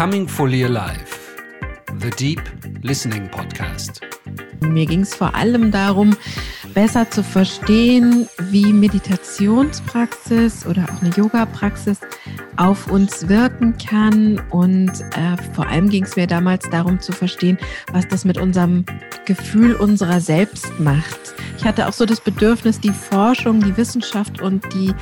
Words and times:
Becoming 0.00 0.26
Fully 0.26 0.64
Alive, 0.64 1.04
The 2.00 2.08
Deep 2.08 2.40
Listening 2.80 3.30
Podcast. 3.30 4.00
Mir 4.62 4.86
ging 4.86 5.02
es 5.02 5.14
vor 5.14 5.34
allem 5.34 5.70
darum, 5.70 6.16
besser 6.72 7.10
zu 7.10 7.22
verstehen, 7.22 8.26
wie 8.48 8.72
Meditationspraxis 8.72 10.64
oder 10.64 10.84
auch 10.84 11.02
eine 11.02 11.14
Yoga-Praxis 11.14 11.98
auf 12.56 12.90
uns 12.90 13.28
wirken 13.28 13.76
kann. 13.76 14.40
Und 14.48 14.88
äh, 14.88 15.36
vor 15.52 15.66
allem 15.66 15.90
ging 15.90 16.04
es 16.04 16.16
mir 16.16 16.26
damals 16.26 16.70
darum 16.70 16.98
zu 16.98 17.12
verstehen, 17.12 17.58
was 17.92 18.08
das 18.08 18.24
mit 18.24 18.38
unserem 18.38 18.86
Gefühl 19.26 19.74
unserer 19.74 20.22
selbst 20.22 20.80
macht. 20.80 21.34
Ich 21.58 21.66
hatte 21.66 21.86
auch 21.86 21.92
so 21.92 22.06
das 22.06 22.22
Bedürfnis, 22.22 22.80
die 22.80 22.88
Forschung, 22.88 23.60
die 23.60 23.76
Wissenschaft 23.76 24.40
und 24.40 24.64
die 24.72 24.94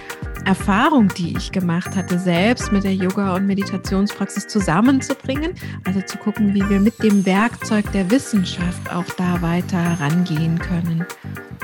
Erfahrung, 0.49 1.09
die 1.09 1.37
ich 1.37 1.53
gemacht 1.53 1.95
hatte, 1.95 2.19
selbst 2.19 2.73
mit 2.73 2.83
der 2.83 2.95
Yoga- 2.95 3.35
und 3.35 3.47
Meditationspraxis 3.47 4.47
zusammenzubringen. 4.47 5.53
Also 5.85 6.01
zu 6.01 6.17
gucken, 6.17 6.55
wie 6.55 6.67
wir 6.71 6.81
mit 6.81 7.03
dem 7.03 7.27
Werkzeug 7.27 7.93
der 7.93 8.11
Wissenschaft 8.11 8.91
auch 8.91 9.05
da 9.19 9.43
weiter 9.43 9.77
herangehen 9.77 10.59
können. 10.59 11.05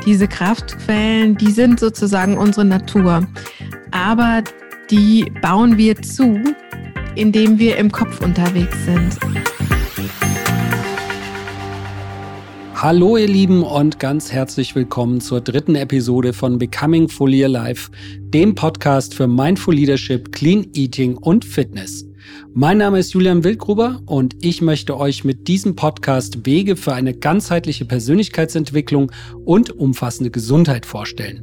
Diese 0.04 0.28
Kraftquellen, 0.28 1.34
die 1.34 1.50
sind 1.50 1.80
sozusagen 1.80 2.36
unsere 2.36 2.66
Natur. 2.66 3.26
Aber 3.90 4.42
die 4.90 5.32
bauen 5.40 5.78
wir 5.78 6.02
zu, 6.02 6.38
indem 7.14 7.58
wir 7.58 7.78
im 7.78 7.90
Kopf 7.90 8.20
unterwegs 8.20 8.84
sind. 8.84 9.18
Hallo 12.84 13.16
ihr 13.16 13.28
Lieben 13.28 13.62
und 13.62 13.98
ganz 13.98 14.30
herzlich 14.30 14.74
willkommen 14.74 15.22
zur 15.22 15.40
dritten 15.40 15.74
Episode 15.74 16.34
von 16.34 16.58
Becoming 16.58 17.08
Fully 17.08 17.42
Alive, 17.42 17.88
dem 18.20 18.54
Podcast 18.54 19.14
für 19.14 19.26
Mindful 19.26 19.74
Leadership, 19.74 20.32
Clean 20.32 20.66
Eating 20.74 21.16
und 21.16 21.46
Fitness. 21.46 22.04
Mein 22.52 22.76
Name 22.76 22.98
ist 22.98 23.14
Julian 23.14 23.42
Wildgruber 23.42 24.02
und 24.04 24.36
ich 24.44 24.60
möchte 24.60 24.98
euch 24.98 25.24
mit 25.24 25.48
diesem 25.48 25.76
Podcast 25.76 26.44
Wege 26.44 26.76
für 26.76 26.92
eine 26.92 27.14
ganzheitliche 27.14 27.86
Persönlichkeitsentwicklung 27.86 29.10
und 29.46 29.70
umfassende 29.70 30.30
Gesundheit 30.30 30.84
vorstellen. 30.84 31.42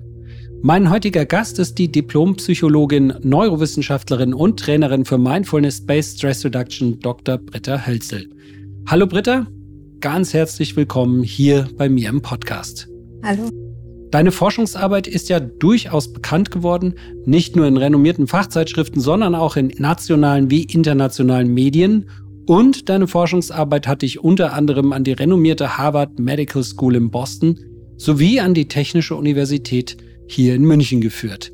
Mein 0.62 0.92
heutiger 0.92 1.26
Gast 1.26 1.58
ist 1.58 1.80
die 1.80 1.92
Diplompsychologin, 1.92 3.16
Neurowissenschaftlerin 3.24 4.36
und 4.36 4.60
Trainerin 4.60 5.06
für 5.06 5.18
Mindfulness-Based 5.18 6.20
Stress 6.20 6.46
Reduction, 6.46 7.00
Dr. 7.00 7.40
Britta 7.40 7.88
Hölzel. 7.88 8.30
Hallo 8.86 9.08
Britta, 9.08 9.48
ganz 10.02 10.34
herzlich 10.34 10.76
willkommen 10.76 11.22
hier 11.22 11.70
bei 11.78 11.88
mir 11.88 12.10
im 12.10 12.24
Podcast. 12.24 12.90
Hallo. 13.24 13.50
Deine 14.10 14.32
Forschungsarbeit 14.32 15.06
ist 15.06 15.30
ja 15.30 15.40
durchaus 15.40 16.12
bekannt 16.12 16.50
geworden, 16.50 16.96
nicht 17.26 17.56
nur 17.56 17.68
in 17.68 17.78
renommierten 17.78 18.26
Fachzeitschriften, 18.26 19.00
sondern 19.00 19.36
auch 19.36 19.56
in 19.58 19.68
nationalen 19.78 20.50
wie 20.50 20.64
internationalen 20.64 21.54
Medien. 21.54 22.10
Und 22.48 22.90
deine 22.90 23.08
Forschungsarbeit 23.08 23.88
hat 23.88 24.02
dich 24.02 24.24
unter 24.24 24.54
anderem 24.54 24.92
an 24.92 25.04
die 25.04 25.14
renommierte 25.14 25.78
Harvard 25.78 26.18
Medical 26.20 26.64
School 26.64 26.96
in 26.96 27.12
Boston 27.12 27.60
sowie 27.98 28.40
an 28.40 28.56
die 28.56 28.68
Technische 28.68 29.16
Universität 29.16 29.98
hier 30.28 30.56
in 30.56 30.64
München 30.64 31.02
geführt. 31.02 31.52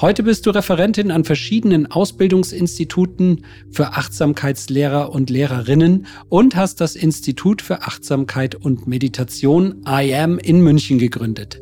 Heute 0.00 0.22
bist 0.22 0.46
du 0.46 0.50
Referentin 0.50 1.10
an 1.10 1.24
verschiedenen 1.24 1.90
Ausbildungsinstituten 1.90 3.44
für 3.70 3.88
Achtsamkeitslehrer 3.88 5.12
und 5.12 5.30
Lehrerinnen 5.30 6.06
und 6.28 6.56
hast 6.56 6.80
das 6.80 6.96
Institut 6.96 7.62
für 7.62 7.82
Achtsamkeit 7.82 8.54
und 8.54 8.86
Meditation 8.86 9.84
IAM 9.86 10.38
in 10.38 10.60
München 10.62 10.98
gegründet. 10.98 11.60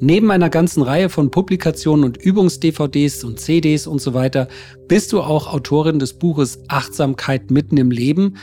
Neben 0.00 0.30
einer 0.30 0.50
ganzen 0.50 0.82
Reihe 0.82 1.08
von 1.08 1.30
Publikationen 1.32 2.04
und 2.04 2.18
Übungs-DVDs 2.18 3.24
und 3.24 3.40
CDs 3.40 3.88
und 3.88 4.00
so 4.00 4.14
weiter 4.14 4.46
bist 4.86 5.12
du 5.12 5.20
auch 5.20 5.52
Autorin 5.52 5.98
des 5.98 6.14
Buches 6.14 6.60
Achtsamkeit 6.68 7.50
mitten 7.50 7.76
im 7.78 7.90
Leben, 7.90 8.36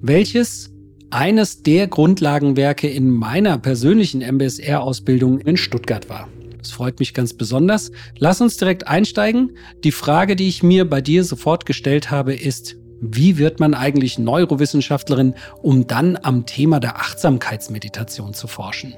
welches 0.00 0.70
eines 1.10 1.62
der 1.62 1.88
Grundlagenwerke 1.88 2.88
in 2.88 3.10
meiner 3.10 3.58
persönlichen 3.58 4.22
MBSR-Ausbildung 4.22 5.40
in 5.40 5.58
Stuttgart 5.58 6.08
war. 6.08 6.28
Das 6.62 6.70
freut 6.70 7.00
mich 7.00 7.12
ganz 7.12 7.34
besonders. 7.34 7.90
Lass 8.18 8.40
uns 8.40 8.56
direkt 8.56 8.86
einsteigen. 8.86 9.56
Die 9.82 9.90
Frage, 9.90 10.36
die 10.36 10.48
ich 10.48 10.62
mir 10.62 10.88
bei 10.88 11.00
dir 11.00 11.24
sofort 11.24 11.66
gestellt 11.66 12.12
habe, 12.12 12.34
ist, 12.34 12.76
wie 13.00 13.36
wird 13.36 13.58
man 13.58 13.74
eigentlich 13.74 14.20
Neurowissenschaftlerin, 14.20 15.34
um 15.60 15.88
dann 15.88 16.16
am 16.22 16.46
Thema 16.46 16.78
der 16.78 17.00
Achtsamkeitsmeditation 17.00 18.32
zu 18.32 18.46
forschen? 18.46 18.94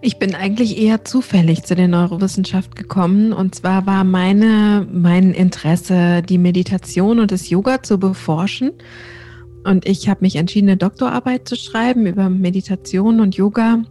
Ich 0.00 0.18
bin 0.18 0.36
eigentlich 0.36 0.78
eher 0.78 1.04
zufällig 1.04 1.64
zu 1.64 1.74
der 1.74 1.88
Neurowissenschaft 1.88 2.76
gekommen. 2.76 3.32
Und 3.32 3.56
zwar 3.56 3.84
war 3.84 4.04
meine, 4.04 4.86
mein 4.90 5.34
Interesse, 5.34 6.22
die 6.22 6.38
Meditation 6.38 7.18
und 7.18 7.32
das 7.32 7.50
Yoga 7.50 7.82
zu 7.82 7.98
beforschen. 7.98 8.70
Und 9.64 9.86
ich 9.86 10.08
habe 10.08 10.20
mich 10.22 10.36
entschieden, 10.36 10.68
eine 10.68 10.76
Doktorarbeit 10.76 11.48
zu 11.48 11.56
schreiben 11.56 12.06
über 12.06 12.30
Meditation 12.30 13.18
und 13.18 13.34
Yoga 13.34 13.82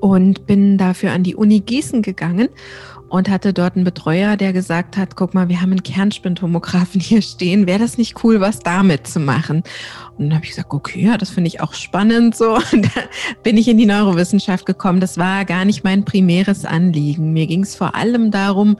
und 0.00 0.46
bin 0.46 0.78
dafür 0.78 1.12
an 1.12 1.22
die 1.22 1.34
Uni 1.34 1.60
Gießen 1.60 2.02
gegangen 2.02 2.48
und 3.12 3.28
hatte 3.28 3.52
dort 3.52 3.76
einen 3.76 3.84
Betreuer, 3.84 4.38
der 4.38 4.54
gesagt 4.54 4.96
hat, 4.96 5.16
guck 5.16 5.34
mal, 5.34 5.50
wir 5.50 5.60
haben 5.60 5.70
einen 5.70 5.82
Kernspintomographen 5.82 6.98
hier 6.98 7.20
stehen, 7.20 7.66
wäre 7.66 7.78
das 7.78 7.98
nicht 7.98 8.24
cool, 8.24 8.40
was 8.40 8.60
damit 8.60 9.06
zu 9.06 9.20
machen? 9.20 9.64
Und 10.16 10.30
dann 10.30 10.34
habe 10.34 10.44
ich 10.46 10.52
gesagt, 10.52 10.72
okay, 10.72 11.02
ja, 11.02 11.18
das 11.18 11.28
finde 11.28 11.48
ich 11.48 11.60
auch 11.60 11.74
spannend. 11.74 12.34
So, 12.34 12.54
und 12.72 12.86
da 12.86 13.02
bin 13.42 13.58
ich 13.58 13.68
in 13.68 13.76
die 13.76 13.84
Neurowissenschaft 13.84 14.64
gekommen. 14.64 15.00
Das 15.00 15.18
war 15.18 15.44
gar 15.44 15.66
nicht 15.66 15.84
mein 15.84 16.06
primäres 16.06 16.64
Anliegen. 16.64 17.34
Mir 17.34 17.46
ging 17.46 17.64
es 17.64 17.76
vor 17.76 17.94
allem 17.94 18.30
darum, 18.30 18.78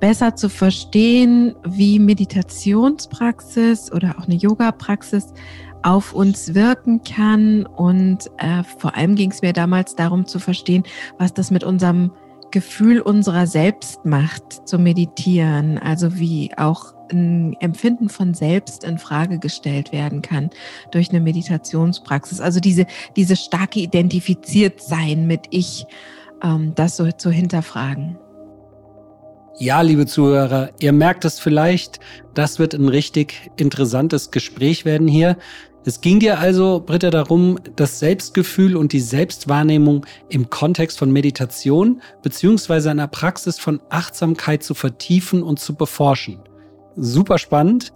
besser 0.00 0.34
zu 0.34 0.48
verstehen, 0.48 1.54
wie 1.64 2.00
Meditationspraxis 2.00 3.92
oder 3.92 4.16
auch 4.18 4.24
eine 4.24 4.34
Yoga-Praxis 4.34 5.34
auf 5.82 6.12
uns 6.12 6.54
wirken 6.54 7.02
kann. 7.02 7.66
Und 7.66 8.30
äh, 8.38 8.62
vor 8.78 8.96
allem 8.96 9.14
ging 9.14 9.30
es 9.30 9.42
mir 9.42 9.52
damals 9.52 9.94
darum 9.94 10.26
zu 10.26 10.38
verstehen, 10.38 10.84
was 11.18 11.34
das 11.34 11.50
mit 11.50 11.64
unserem 11.64 12.12
Gefühl 12.50 13.00
unserer 13.00 13.46
selbst 13.46 14.04
macht, 14.04 14.68
zu 14.68 14.78
meditieren. 14.78 15.78
Also 15.78 16.18
wie 16.18 16.50
auch 16.56 16.94
ein 17.10 17.56
Empfinden 17.60 18.08
von 18.08 18.34
selbst 18.34 18.84
in 18.84 18.98
Frage 18.98 19.38
gestellt 19.38 19.92
werden 19.92 20.22
kann 20.22 20.50
durch 20.90 21.10
eine 21.10 21.20
Meditationspraxis. 21.20 22.40
Also 22.40 22.60
diese, 22.60 22.86
diese 23.16 23.36
starke 23.36 23.80
identifiziert 23.80 24.80
sein 24.80 25.26
mit 25.26 25.46
ich, 25.50 25.86
ähm, 26.42 26.74
das 26.74 26.96
so 26.96 27.10
zu 27.10 27.30
hinterfragen. 27.30 28.18
Ja, 29.60 29.80
liebe 29.80 30.06
Zuhörer, 30.06 30.70
ihr 30.78 30.92
merkt 30.92 31.24
es 31.24 31.40
vielleicht, 31.40 31.98
das 32.32 32.60
wird 32.60 32.74
ein 32.74 32.86
richtig 32.86 33.50
interessantes 33.56 34.30
Gespräch 34.30 34.84
werden 34.84 35.08
hier. 35.08 35.36
Es 35.84 36.00
ging 36.00 36.20
dir 36.20 36.38
also, 36.38 36.80
Britta, 36.86 37.10
darum, 37.10 37.58
das 37.74 37.98
Selbstgefühl 37.98 38.76
und 38.76 38.92
die 38.92 39.00
Selbstwahrnehmung 39.00 40.06
im 40.28 40.48
Kontext 40.48 40.96
von 40.96 41.10
Meditation 41.10 42.00
beziehungsweise 42.22 42.92
einer 42.92 43.08
Praxis 43.08 43.58
von 43.58 43.80
Achtsamkeit 43.90 44.62
zu 44.62 44.74
vertiefen 44.74 45.42
und 45.42 45.58
zu 45.58 45.74
beforschen. 45.74 46.38
Super 46.94 47.38
spannend. 47.38 47.92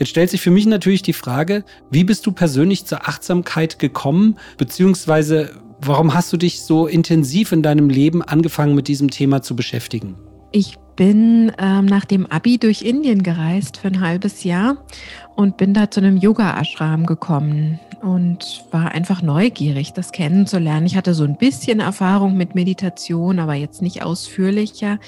Jetzt 0.00 0.08
stellt 0.08 0.30
sich 0.30 0.40
für 0.40 0.50
mich 0.50 0.66
natürlich 0.66 1.02
die 1.02 1.12
Frage, 1.12 1.64
wie 1.88 2.02
bist 2.02 2.26
du 2.26 2.32
persönlich 2.32 2.84
zur 2.84 3.08
Achtsamkeit 3.08 3.78
gekommen, 3.78 4.38
beziehungsweise 4.58 5.50
warum 5.80 6.14
hast 6.14 6.32
du 6.32 6.36
dich 6.36 6.62
so 6.62 6.88
intensiv 6.88 7.52
in 7.52 7.62
deinem 7.62 7.90
Leben 7.90 8.22
angefangen 8.22 8.74
mit 8.74 8.88
diesem 8.88 9.08
Thema 9.08 9.40
zu 9.40 9.54
beschäftigen? 9.54 10.16
Ich 10.50 10.76
bin 10.96 11.52
ähm, 11.58 11.84
nach 11.86 12.04
dem 12.04 12.26
Abi 12.26 12.58
durch 12.58 12.82
Indien 12.82 13.22
gereist 13.22 13.76
für 13.76 13.88
ein 13.88 14.00
halbes 14.00 14.44
Jahr 14.44 14.78
und 15.36 15.58
bin 15.58 15.74
da 15.74 15.90
zu 15.90 16.00
einem 16.00 16.16
Yoga-Ashram 16.16 17.06
gekommen 17.06 17.78
und 18.02 18.64
war 18.70 18.92
einfach 18.92 19.22
neugierig, 19.22 19.92
das 19.92 20.12
kennenzulernen. 20.12 20.86
Ich 20.86 20.96
hatte 20.96 21.14
so 21.14 21.24
ein 21.24 21.36
bisschen 21.36 21.80
Erfahrung 21.80 22.36
mit 22.36 22.54
Meditation, 22.54 23.38
aber 23.38 23.54
jetzt 23.54 23.82
nicht 23.82 24.02
ausführlicher 24.02 24.98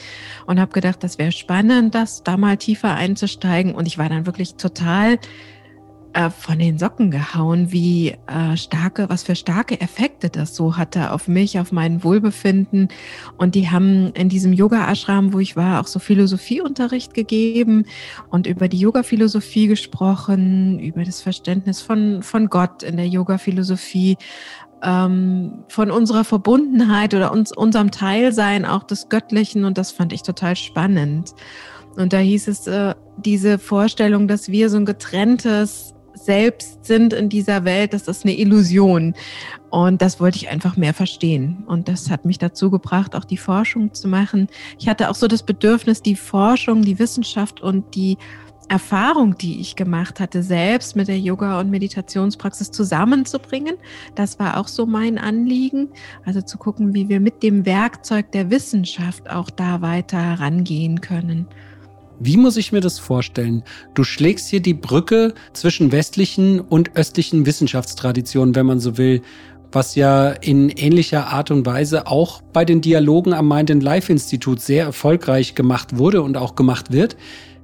und 0.47 0.61
habe 0.61 0.73
gedacht, 0.73 1.03
das 1.03 1.19
wäre 1.19 1.33
spannend, 1.33 1.95
das 1.95 2.23
da 2.23 2.37
mal 2.37 2.57
tiefer 2.57 2.95
einzusteigen. 2.95 3.75
Und 3.75 3.87
ich 3.87 3.99
war 3.99 4.09
dann 4.09 4.27
wirklich 4.27 4.55
total 4.55 5.19
äh, 6.19 6.31
von 6.31 6.59
den 6.59 6.79
Socken 6.79 7.13
gehauen, 7.13 7.71
wie 7.71 8.17
äh, 8.27 8.57
starke, 8.57 9.09
was 9.09 9.23
für 9.23 9.37
starke 9.37 9.81
Effekte 9.81 10.31
das 10.31 10.57
so 10.57 10.77
hatte 10.77 11.13
auf 11.13 11.29
mich, 11.29 11.61
auf 11.61 11.71
mein 11.71 12.03
Wohlbefinden. 12.03 12.89
Und 13.37 13.55
die 13.55 13.71
haben 13.71 14.11
in 14.15 14.29
diesem 14.29 14.53
Yoga-Ashram, 14.53 15.33
wo 15.33 15.39
ich 15.39 15.55
war, 15.55 15.81
auch 15.81 15.87
so 15.87 16.01
Philosophieunterricht 16.01 17.15
gegeben 17.15 17.85
und 18.31 18.49
über 18.49 18.67
die 18.67 18.81
Yoga-Philosophie 18.81 19.69
gesprochen, 19.69 20.81
über 20.81 21.05
das 21.05 21.23
Verständnis 21.23 21.81
von, 21.81 22.25
von 22.25 22.49
Gott 22.49 22.83
in 22.83 22.97
der 22.97 23.07
Yoga-Philosophie, 23.07 24.17
ähm, 24.83 25.65
von 25.69 25.93
unserer 25.93 26.25
Verbundenheit 26.25 27.15
oder 27.15 27.31
uns, 27.31 27.57
unserem 27.57 27.93
Teilsein 27.93 28.65
auch 28.65 28.83
des 28.83 29.09
Göttlichen. 29.09 29.65
Und 29.65 29.79
das 29.79 29.93
fand 29.93 30.13
ich 30.13 30.23
total 30.25 30.57
spannend. 30.57 31.33
Und 31.97 32.13
da 32.13 32.19
hieß 32.19 32.49
es, 32.49 32.67
äh, 32.67 32.97
diese 33.19 33.59
Vorstellung, 33.59 34.27
dass 34.27 34.49
wir 34.49 34.69
so 34.69 34.79
ein 34.79 34.85
getrenntes 34.85 35.95
selbst 36.29 36.85
sind 36.85 37.15
in 37.15 37.31
dieser 37.31 37.65
Welt, 37.65 37.95
das 37.95 38.07
ist 38.07 38.27
eine 38.27 38.37
Illusion. 38.37 39.15
Und 39.71 40.03
das 40.03 40.21
wollte 40.21 40.37
ich 40.37 40.51
einfach 40.51 40.77
mehr 40.77 40.93
verstehen. 40.93 41.65
Und 41.67 41.89
das 41.89 42.11
hat 42.11 42.27
mich 42.27 42.37
dazu 42.37 42.71
gebracht, 42.71 43.17
auch 43.17 43.25
die 43.25 43.39
Forschung 43.39 43.95
zu 43.95 44.09
machen. 44.09 44.49
Ich 44.79 44.89
hatte 44.89 45.09
auch 45.09 45.15
so 45.15 45.27
das 45.27 45.43
Bedürfnis, 45.43 46.03
die 46.03 46.17
Forschung, 46.17 46.83
die 46.83 46.99
Wissenschaft 46.99 47.63
und 47.63 47.95
die 47.95 48.19
Erfahrung, 48.69 49.39
die 49.39 49.59
ich 49.59 49.75
gemacht 49.75 50.21
hatte, 50.21 50.43
selbst 50.43 50.97
mit 50.97 51.09
der 51.09 51.19
Yoga- 51.19 51.61
und 51.61 51.71
Meditationspraxis 51.71 52.71
zusammenzubringen. 52.73 53.77
Das 54.15 54.39
war 54.39 54.59
auch 54.59 54.69
so 54.69 54.85
mein 54.85 55.17
Anliegen. 55.17 55.89
Also 56.27 56.43
zu 56.43 56.59
gucken, 56.59 56.93
wie 56.93 57.09
wir 57.09 57.21
mit 57.21 57.43
dem 57.43 57.65
Werkzeug 57.65 58.33
der 58.33 58.51
Wissenschaft 58.51 59.31
auch 59.31 59.49
da 59.49 59.81
weiter 59.81 60.21
herangehen 60.21 61.01
können. 61.01 61.47
Wie 62.21 62.37
muss 62.37 62.57
ich 62.57 62.73
mir 62.73 62.81
das 62.81 62.99
vorstellen? 62.99 63.63
Du 63.95 64.03
schlägst 64.03 64.49
hier 64.49 64.61
die 64.61 64.75
Brücke 64.75 65.35
zwischen 65.53 65.93
westlichen 65.93 66.61
und 66.61 66.97
östlichen 66.97 67.47
Wissenschaftstraditionen, 67.47 68.55
wenn 68.57 68.67
man 68.67 68.81
so 68.81 68.99
will, 68.99 69.23
was 69.71 69.95
ja 69.95 70.31
in 70.31 70.71
ähnlicher 70.71 71.29
Art 71.29 71.51
und 71.51 71.65
Weise 71.67 72.07
auch 72.07 72.43
bei 72.53 72.65
den 72.65 72.81
Dialogen 72.81 73.35
am 73.35 73.49
Mind 73.49 73.71
and 73.71 73.83
Life 73.83 74.11
Institut 74.11 74.61
sehr 74.61 74.85
erfolgreich 74.85 75.55
gemacht 75.55 75.99
wurde 75.99 76.23
und 76.23 76.37
auch 76.37 76.55
gemacht 76.55 76.93
wird. 76.93 77.17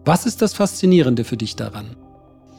Was 0.05 0.27
ist 0.27 0.43
das 0.43 0.55
Faszinierende 0.55 1.25
für 1.25 1.37
dich 1.37 1.57
daran? 1.57 1.97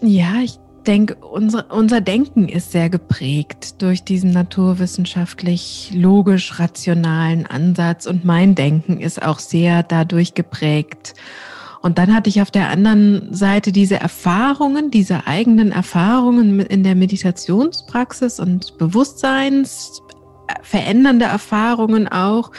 Ja, 0.01 0.41
ich 0.43 0.59
denke, 0.87 1.15
unser, 1.15 1.71
unser 1.71 2.01
Denken 2.01 2.49
ist 2.49 2.71
sehr 2.71 2.89
geprägt 2.89 3.81
durch 3.81 4.03
diesen 4.03 4.31
naturwissenschaftlich 4.31 5.91
logisch-rationalen 5.93 7.45
Ansatz 7.45 8.05
und 8.05 8.25
mein 8.25 8.55
Denken 8.55 8.99
ist 8.99 9.21
auch 9.21 9.39
sehr 9.39 9.83
dadurch 9.83 10.33
geprägt. 10.33 11.13
Und 11.85 11.97
dann 11.99 12.15
hatte 12.15 12.31
ich 12.31 12.41
auf 12.41 12.49
der 12.49 12.69
anderen 12.69 13.31
Seite 13.31 13.71
diese 13.71 13.99
Erfahrungen, 13.99 14.89
diese 14.89 15.27
eigenen 15.27 15.71
Erfahrungen 15.71 16.61
in 16.61 16.81
der 16.81 16.95
Meditationspraxis 16.95 18.39
und 18.39 18.79
Bewusstseinsverändernde 18.79 21.25
Erfahrungen 21.25 22.07
auch. 22.07 22.49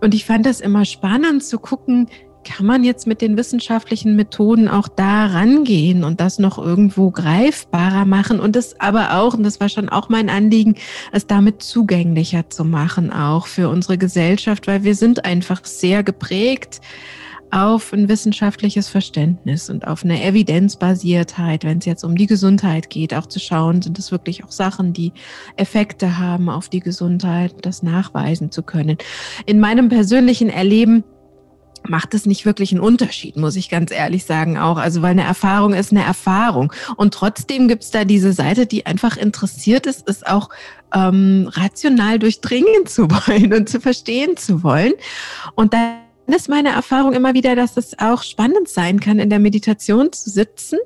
Und 0.00 0.16
ich 0.16 0.24
fand 0.24 0.46
das 0.46 0.60
immer 0.60 0.84
spannend 0.84 1.44
zu 1.44 1.60
gucken, 1.60 2.08
kann 2.42 2.66
man 2.66 2.82
jetzt 2.82 3.06
mit 3.06 3.20
den 3.20 3.36
wissenschaftlichen 3.36 4.16
Methoden 4.16 4.66
auch 4.66 4.88
da 4.88 5.26
rangehen 5.26 6.02
und 6.02 6.20
das 6.20 6.40
noch 6.40 6.58
irgendwo 6.58 7.12
greifbarer 7.12 8.04
machen 8.04 8.40
und 8.40 8.56
das 8.56 8.80
aber 8.80 9.20
auch, 9.20 9.34
und 9.34 9.44
das 9.44 9.60
war 9.60 9.68
schon 9.68 9.88
auch 9.88 10.08
mein 10.08 10.28
Anliegen, 10.28 10.74
es 11.12 11.28
damit 11.28 11.62
zugänglicher 11.62 12.50
zu 12.50 12.64
machen, 12.64 13.12
auch 13.12 13.46
für 13.46 13.68
unsere 13.68 13.96
Gesellschaft, 13.96 14.66
weil 14.66 14.82
wir 14.82 14.96
sind 14.96 15.24
einfach 15.24 15.64
sehr 15.64 16.02
geprägt 16.02 16.80
auf 17.50 17.92
ein 17.92 18.08
wissenschaftliches 18.08 18.88
Verständnis 18.88 19.70
und 19.70 19.86
auf 19.86 20.04
eine 20.04 20.22
Evidenzbasiertheit, 20.22 21.64
wenn 21.64 21.78
es 21.78 21.84
jetzt 21.84 22.04
um 22.04 22.16
die 22.16 22.26
Gesundheit 22.26 22.90
geht, 22.90 23.14
auch 23.14 23.26
zu 23.26 23.40
schauen, 23.40 23.82
sind 23.82 23.98
es 23.98 24.12
wirklich 24.12 24.44
auch 24.44 24.52
Sachen, 24.52 24.92
die 24.92 25.12
Effekte 25.56 26.18
haben 26.18 26.48
auf 26.48 26.68
die 26.68 26.80
Gesundheit, 26.80 27.54
das 27.62 27.82
nachweisen 27.82 28.50
zu 28.50 28.62
können. 28.62 28.98
In 29.46 29.60
meinem 29.60 29.88
persönlichen 29.88 30.48
Erleben 30.48 31.04
macht 31.88 32.14
es 32.14 32.26
nicht 32.26 32.44
wirklich 32.44 32.72
einen 32.72 32.80
Unterschied, 32.80 33.36
muss 33.36 33.56
ich 33.56 33.70
ganz 33.70 33.90
ehrlich 33.90 34.24
sagen 34.24 34.58
auch. 34.58 34.76
Also 34.76 35.02
weil 35.02 35.12
eine 35.12 35.24
Erfahrung 35.24 35.72
ist 35.72 35.92
eine 35.92 36.04
Erfahrung. 36.04 36.72
Und 36.96 37.14
trotzdem 37.14 37.68
gibt 37.68 37.84
es 37.84 37.90
da 37.90 38.04
diese 38.04 38.32
Seite, 38.32 38.66
die 38.66 38.86
einfach 38.86 39.16
interessiert 39.16 39.86
ist, 39.86 40.06
ist 40.08 40.26
auch 40.26 40.50
ähm, 40.94 41.48
rational 41.52 42.18
durchdringen 42.18 42.86
zu 42.86 43.10
wollen 43.10 43.54
und 43.54 43.68
zu 43.68 43.80
verstehen 43.80 44.36
zu 44.36 44.62
wollen. 44.62 44.92
Und 45.54 45.74
da 45.74 45.96
ist 46.32 46.48
meine 46.48 46.70
Erfahrung 46.70 47.12
immer 47.12 47.34
wieder, 47.34 47.56
dass 47.56 47.76
es 47.76 47.98
auch 47.98 48.22
spannend 48.22 48.68
sein 48.68 49.00
kann, 49.00 49.18
in 49.18 49.30
der 49.30 49.38
Meditation 49.38 50.12
zu 50.12 50.30
sitzen 50.30 50.78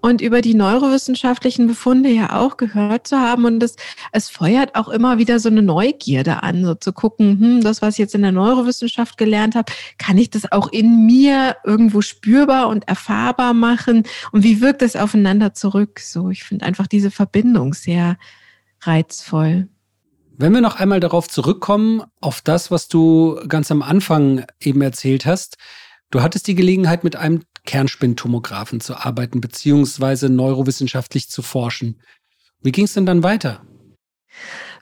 und 0.00 0.20
über 0.20 0.40
die 0.40 0.54
neurowissenschaftlichen 0.54 1.66
Befunde 1.66 2.10
ja 2.10 2.38
auch 2.38 2.56
gehört 2.56 3.06
zu 3.06 3.18
haben. 3.18 3.44
Und 3.44 3.62
es, 3.62 3.76
es 4.12 4.28
feuert 4.28 4.74
auch 4.74 4.88
immer 4.88 5.18
wieder 5.18 5.38
so 5.38 5.48
eine 5.48 5.62
Neugierde 5.62 6.42
an, 6.42 6.64
so 6.64 6.74
zu 6.74 6.92
gucken, 6.92 7.38
hm, 7.40 7.60
das, 7.62 7.82
was 7.82 7.94
ich 7.94 7.98
jetzt 7.98 8.14
in 8.14 8.22
der 8.22 8.32
Neurowissenschaft 8.32 9.16
gelernt 9.16 9.54
habe, 9.54 9.72
kann 9.98 10.18
ich 10.18 10.30
das 10.30 10.50
auch 10.50 10.72
in 10.72 11.06
mir 11.06 11.56
irgendwo 11.64 12.00
spürbar 12.00 12.68
und 12.68 12.88
erfahrbar 12.88 13.54
machen? 13.54 14.04
Und 14.32 14.42
wie 14.42 14.60
wirkt 14.60 14.82
es 14.82 14.96
aufeinander 14.96 15.54
zurück? 15.54 16.00
So, 16.00 16.30
ich 16.30 16.44
finde 16.44 16.66
einfach 16.66 16.86
diese 16.86 17.10
Verbindung 17.10 17.74
sehr 17.74 18.18
reizvoll. 18.82 19.68
Wenn 20.40 20.54
wir 20.54 20.62
noch 20.62 20.76
einmal 20.76 21.00
darauf 21.00 21.28
zurückkommen, 21.28 22.02
auf 22.22 22.40
das, 22.40 22.70
was 22.70 22.88
du 22.88 23.38
ganz 23.46 23.70
am 23.70 23.82
Anfang 23.82 24.46
eben 24.58 24.80
erzählt 24.80 25.26
hast. 25.26 25.58
Du 26.10 26.22
hattest 26.22 26.46
die 26.46 26.54
Gelegenheit, 26.54 27.04
mit 27.04 27.14
einem 27.14 27.42
Kernspintomographen 27.66 28.80
zu 28.80 28.96
arbeiten, 28.96 29.42
beziehungsweise 29.42 30.30
neurowissenschaftlich 30.30 31.28
zu 31.28 31.42
forschen. 31.42 32.00
Wie 32.62 32.72
ging 32.72 32.86
es 32.86 32.94
denn 32.94 33.04
dann 33.04 33.22
weiter? 33.22 33.66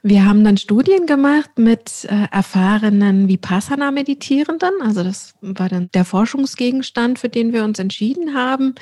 Wir 0.01 0.25
haben 0.25 0.45
dann 0.45 0.55
Studien 0.55 1.07
gemacht 1.07 1.51
mit 1.57 2.05
äh, 2.05 2.27
erfahrenen 2.31 3.27
Vipassana-Meditierenden. 3.27 4.71
Also 4.81 5.03
das 5.03 5.33
war 5.41 5.67
dann 5.67 5.89
der 5.93 6.05
Forschungsgegenstand, 6.05 7.19
für 7.19 7.27
den 7.27 7.51
wir 7.51 7.65
uns 7.65 7.79
entschieden 7.79 8.33
haben. 8.33 8.75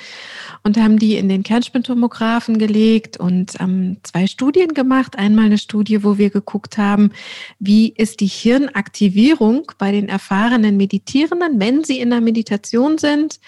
Und 0.62 0.76
haben 0.76 0.96
die 0.98 1.16
in 1.16 1.28
den 1.28 1.42
Kernspintomographen 1.42 2.58
gelegt 2.58 3.16
und 3.16 3.54
ähm, 3.58 3.96
zwei 4.04 4.28
Studien 4.28 4.74
gemacht. 4.74 5.18
Einmal 5.18 5.46
eine 5.46 5.58
Studie, 5.58 6.04
wo 6.04 6.18
wir 6.18 6.30
geguckt 6.30 6.78
haben, 6.78 7.10
wie 7.58 7.88
ist 7.88 8.20
die 8.20 8.26
Hirnaktivierung 8.26 9.72
bei 9.76 9.90
den 9.90 10.08
erfahrenen 10.08 10.76
Meditierenden, 10.76 11.58
wenn 11.58 11.82
sie 11.82 11.98
in 11.98 12.10
der 12.10 12.20
Meditation 12.20 12.96
sind 12.96 13.40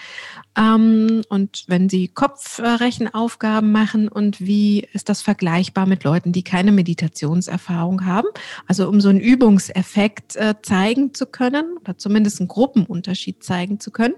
ähm, 0.57 1.21
und 1.29 1.63
wenn 1.67 1.87
sie 1.87 2.09
Kopfrechenaufgaben 2.09 3.71
machen 3.71 4.09
und 4.09 4.41
wie 4.41 4.85
ist 4.91 5.07
das 5.07 5.21
vergleichbar 5.21 5.85
mit 5.85 6.03
Leuten, 6.03 6.33
die 6.33 6.43
keine 6.43 6.73
Meditationserfahrung 6.73 7.60
haben. 7.69 8.27
Also 8.67 8.87
um 8.89 9.01
so 9.01 9.09
einen 9.09 9.19
Übungseffekt 9.19 10.35
äh, 10.35 10.55
zeigen 10.61 11.13
zu 11.13 11.25
können 11.25 11.77
oder 11.81 11.97
zumindest 11.97 12.39
einen 12.39 12.47
Gruppenunterschied 12.47 13.43
zeigen 13.43 13.79
zu 13.79 13.91
können. 13.91 14.15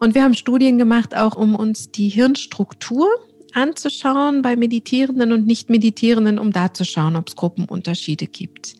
Und 0.00 0.14
wir 0.14 0.22
haben 0.22 0.34
Studien 0.34 0.78
gemacht, 0.78 1.16
auch 1.16 1.36
um 1.36 1.54
uns 1.54 1.90
die 1.90 2.08
Hirnstruktur 2.08 3.08
anzuschauen 3.52 4.42
bei 4.42 4.56
Meditierenden 4.56 5.32
und 5.32 5.46
Nicht-Meditierenden, 5.46 6.38
um 6.38 6.52
da 6.52 6.74
zu 6.74 6.84
schauen, 6.84 7.16
ob 7.16 7.28
es 7.28 7.36
Gruppenunterschiede 7.36 8.26
gibt. 8.26 8.74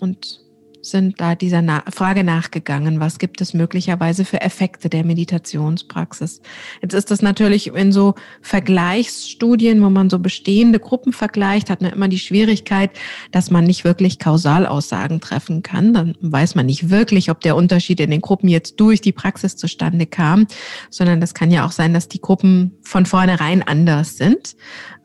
Und 0.00 0.43
sind 0.84 1.20
da 1.20 1.34
dieser 1.34 1.62
Na 1.62 1.82
Frage 1.90 2.24
nachgegangen, 2.24 3.00
was 3.00 3.18
gibt 3.18 3.40
es 3.40 3.54
möglicherweise 3.54 4.24
für 4.24 4.40
Effekte 4.40 4.88
der 4.88 5.04
Meditationspraxis. 5.04 6.40
Jetzt 6.82 6.94
ist 6.94 7.10
das 7.10 7.22
natürlich 7.22 7.68
in 7.68 7.92
so 7.92 8.14
Vergleichsstudien, 8.42 9.82
wo 9.82 9.90
man 9.90 10.10
so 10.10 10.18
bestehende 10.18 10.78
Gruppen 10.78 11.12
vergleicht, 11.12 11.70
hat 11.70 11.82
man 11.82 11.92
immer 11.92 12.08
die 12.08 12.18
Schwierigkeit, 12.18 12.90
dass 13.30 13.50
man 13.50 13.64
nicht 13.64 13.84
wirklich 13.84 14.18
Kausalaussagen 14.18 15.20
treffen 15.20 15.62
kann. 15.62 15.94
Dann 15.94 16.14
weiß 16.20 16.54
man 16.54 16.66
nicht 16.66 16.90
wirklich, 16.90 17.30
ob 17.30 17.40
der 17.40 17.56
Unterschied 17.56 18.00
in 18.00 18.10
den 18.10 18.20
Gruppen 18.20 18.48
jetzt 18.48 18.80
durch 18.80 19.00
die 19.00 19.12
Praxis 19.12 19.56
zustande 19.56 20.06
kam, 20.06 20.46
sondern 20.90 21.20
das 21.20 21.34
kann 21.34 21.50
ja 21.50 21.66
auch 21.66 21.72
sein, 21.72 21.94
dass 21.94 22.08
die 22.08 22.20
Gruppen 22.20 22.72
von 22.82 23.06
vornherein 23.06 23.62
anders 23.62 24.16
sind 24.16 24.56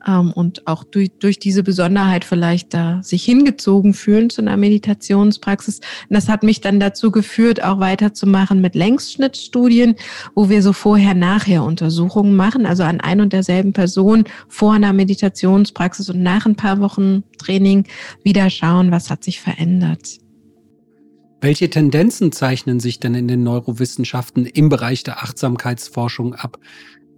und 0.06 0.66
auch 0.66 0.84
durch, 0.84 1.10
durch 1.18 1.38
diese 1.38 1.62
Besonderheit 1.62 2.24
vielleicht 2.24 2.72
da 2.72 3.02
sich 3.02 3.24
hingezogen 3.24 3.94
fühlen 3.94 4.30
zu 4.30 4.40
einer 4.40 4.56
Meditationspraxis. 4.56 5.80
Und 6.08 6.14
das 6.14 6.28
hat 6.28 6.42
mich 6.42 6.60
dann 6.60 6.80
dazu 6.80 7.10
geführt, 7.10 7.62
auch 7.62 7.80
weiterzumachen 7.80 8.60
mit 8.60 8.74
Längsschnittstudien, 8.74 9.96
wo 10.34 10.48
wir 10.48 10.62
so 10.62 10.72
vorher-nachher 10.72 11.64
Untersuchungen 11.64 12.34
machen, 12.34 12.66
also 12.66 12.82
an 12.82 13.00
ein 13.00 13.20
und 13.20 13.32
derselben 13.32 13.72
Person 13.72 14.24
vor 14.48 14.72
einer 14.72 14.92
Meditationspraxis 14.92 16.08
und 16.08 16.22
nach 16.22 16.46
ein 16.46 16.56
paar 16.56 16.80
Wochen 16.80 17.22
Training 17.38 17.84
wieder 18.22 18.48
schauen, 18.50 18.90
was 18.90 19.10
hat 19.10 19.24
sich 19.24 19.40
verändert. 19.40 20.18
Welche 21.42 21.70
Tendenzen 21.70 22.32
zeichnen 22.32 22.80
sich 22.80 23.00
denn 23.00 23.14
in 23.14 23.26
den 23.26 23.42
Neurowissenschaften 23.42 24.44
im 24.44 24.68
Bereich 24.68 25.04
der 25.04 25.22
Achtsamkeitsforschung 25.22 26.34
ab? 26.34 26.58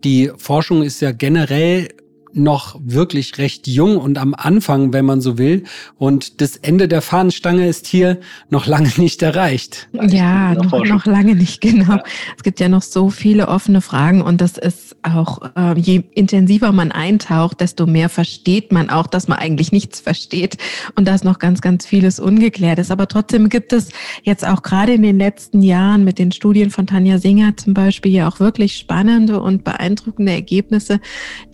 Die 0.05 0.31
Forschung 0.37 0.83
ist 0.83 1.01
ja 1.01 1.13
generell 1.13 1.89
noch 2.35 2.81
wirklich 2.85 3.39
recht 3.39 3.67
jung 3.67 3.97
und 3.97 4.19
am 4.19 4.35
Anfang, 4.35 4.93
wenn 4.93 5.05
man 5.05 5.21
so 5.21 5.39
will. 5.39 5.65
Und 5.99 6.41
das 6.41 6.57
Ende 6.57 6.89
der 6.89 7.03
Fahnenstange 7.03 7.69
ist 7.69 7.87
hier 7.87 8.21
noch 8.51 8.67
lange 8.67 8.91
nicht 8.97 9.23
erreicht. 9.23 9.89
Ja, 9.93 10.55
noch, 10.55 10.85
noch 10.85 11.07
lange 11.07 11.35
nicht, 11.35 11.61
genau. 11.61 11.97
Ja. 11.97 12.03
Es 12.37 12.43
gibt 12.43 12.61
ja 12.61 12.69
noch 12.69 12.83
so 12.83 13.11
viele 13.11 13.49
offene 13.49 13.81
Fragen 13.81 14.23
und 14.23 14.41
das 14.41 14.59
ist 14.59 14.97
auch, 15.03 15.43
äh, 15.57 15.79
je 15.79 16.03
intensiver 16.15 16.73
man 16.73 16.93
eintaucht, 16.93 17.61
desto 17.61 17.87
mehr 17.87 18.09
versteht 18.09 18.73
man 18.73 18.91
auch, 18.91 19.07
dass 19.07 19.29
man 19.29 19.39
eigentlich 19.39 19.73
nichts 19.73 20.01
versteht 20.01 20.57
und 20.97 21.07
dass 21.07 21.25
noch 21.25 21.39
ganz, 21.39 21.61
ganz 21.61 21.87
vieles 21.87 22.21
ungeklärt 22.21 22.79
ist. 22.79 22.91
Aber 22.91 23.09
trotzdem 23.09 23.49
gibt 23.49 23.73
es 23.73 23.89
jetzt 24.23 24.47
auch 24.47 24.63
gerade 24.63 24.95
in 24.95 25.03
den 25.03 25.19
letzten 25.19 25.63
Jahren 25.63 26.05
mit 26.05 26.19
den 26.19 26.33
Studien 26.33 26.71
von 26.71 26.87
Tanja 26.87 27.19
Singer 27.19 27.57
zum 27.57 27.75
Beispiel 27.75 28.13
ja 28.13 28.29
auch 28.29 28.41
wirklich 28.41 28.77
spannende 28.77 29.41
und 29.41 29.65
beeindruckende 29.65 30.33
Ergebnisse, 30.33 31.01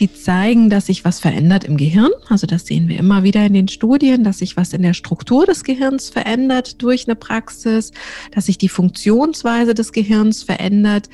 die 0.00 0.12
zeigen, 0.12 0.67
dass 0.70 0.86
sich 0.86 1.04
was 1.04 1.20
verändert 1.20 1.64
im 1.64 1.76
Gehirn. 1.76 2.10
Also 2.28 2.46
das 2.46 2.66
sehen 2.66 2.88
wir 2.88 2.98
immer 2.98 3.22
wieder 3.22 3.44
in 3.44 3.54
den 3.54 3.68
Studien, 3.68 4.24
dass 4.24 4.38
sich 4.38 4.56
was 4.56 4.72
in 4.72 4.82
der 4.82 4.94
Struktur 4.94 5.46
des 5.46 5.64
Gehirns 5.64 6.08
verändert 6.08 6.82
durch 6.82 7.06
eine 7.06 7.16
Praxis, 7.16 7.92
dass 8.32 8.46
sich 8.46 8.58
die 8.58 8.68
Funktionsweise 8.68 9.74
des 9.74 9.92
Gehirns 9.92 10.42
verändert 10.42 11.08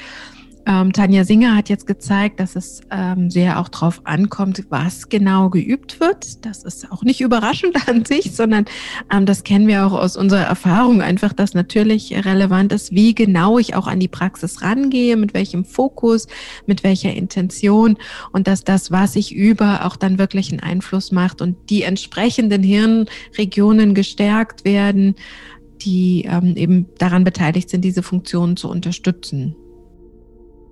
Ähm, 0.67 0.93
Tanja 0.93 1.25
Singer 1.25 1.57
hat 1.57 1.69
jetzt 1.69 1.87
gezeigt, 1.87 2.41
dass 2.41 2.57
es 2.57 2.81
ähm, 2.91 3.31
sehr 3.31 3.61
auch 3.61 3.69
darauf 3.69 4.01
ankommt, 4.05 4.65
was 4.71 5.09
genau 5.11 5.51
geübt 5.51 6.01
wird. 6.01 6.45
Das 6.47 6.65
ist 6.65 6.91
auch 6.91 7.03
nicht 7.03 7.21
überraschend 7.21 7.77
an 7.89 8.05
sich, 8.05 8.35
sondern 8.35 8.65
ähm, 9.13 9.27
das 9.27 9.45
kennen 9.45 9.67
wir 9.67 9.87
auch 9.87 9.93
aus 9.93 10.17
unserer 10.17 10.45
Erfahrung 10.45 11.03
einfach, 11.03 11.33
dass 11.35 11.53
natürlich 11.53 12.15
relevant 12.25 12.73
ist, 12.73 12.93
wie 12.93 13.15
genau 13.15 13.59
ich 13.59 13.75
auch 13.75 13.87
an 13.87 14.01
die 14.01 14.09
Praxis 14.09 14.63
rangehe, 14.63 15.17
mit 15.17 15.35
welchem 15.35 15.65
Fokus, 15.65 16.29
mit 16.67 16.83
welcher 16.83 17.13
Intention 17.13 17.99
und 18.33 18.47
dass 18.47 18.65
das, 18.65 18.91
was 18.91 19.17
ich 19.17 19.35
übe, 19.35 19.85
auch 19.85 19.97
dann 19.97 20.19
wirklich 20.19 20.51
einen 20.51 20.61
Einfluss 20.61 21.13
macht 21.13 21.43
und 21.43 21.57
die 21.69 21.83
entsprechenden 21.83 22.63
Hirnregionen 22.63 23.95
gestärkt 23.95 24.65
werden, 24.65 25.15
die 25.81 26.27
ähm, 26.29 26.57
eben 26.57 26.87
daran 26.99 27.25
beteiligt 27.25 27.69
sind, 27.69 27.85
diese 27.85 28.03
Funktionen 28.03 28.57
zu 28.57 28.71
unterstützen. 28.71 29.57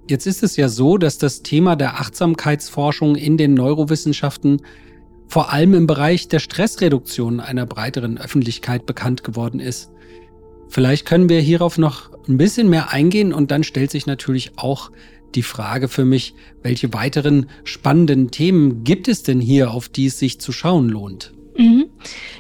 Jetzt 0.09 0.27
ist 0.27 0.43
es 0.43 0.57
ja 0.57 0.69
so, 0.69 0.99
dass 0.99 1.19
das 1.19 1.43
Thema 1.43 1.77
der 1.77 2.01
Achtsamkeitsforschung 2.01 3.15
in 3.15 3.37
den 3.37 3.55
Neurowissenschaften 3.55 4.63
vor 5.29 5.53
allem 5.53 5.75
im 5.75 5.87
Bereich 5.87 6.29
der 6.29 6.41
Stressreduktion 6.41 7.41
einer 7.41 7.67
breiteren 7.67 8.19
Öffentlichkeit 8.19 8.85
bekannt 8.85 9.25
geworden 9.25 9.61
ist. 9.61 9.91
Vielleicht 10.69 11.07
können 11.07 11.29
wir 11.29 11.41
hierauf 11.41 11.79
noch 11.79 12.11
ein 12.29 12.37
bisschen 12.37 12.69
mehr 12.69 12.91
eingehen 12.91 13.33
und 13.33 13.51
dann 13.51 13.65
stellt 13.65 13.91
sich 13.91 14.07
natürlich 14.07 14.53
auch 14.57 14.91
die 15.35 15.43
Frage 15.43 15.89
für 15.89 16.05
mich, 16.05 16.35
welche 16.63 16.93
weiteren 16.93 17.47
spannenden 17.65 18.31
Themen 18.31 18.85
gibt 18.85 19.09
es 19.09 19.23
denn 19.23 19.41
hier, 19.41 19.71
auf 19.71 19.89
die 19.89 20.07
es 20.07 20.19
sich 20.19 20.41
zu 20.41 20.53
schauen 20.53 20.89
lohnt? 20.89 21.33
Mhm. 21.57 21.87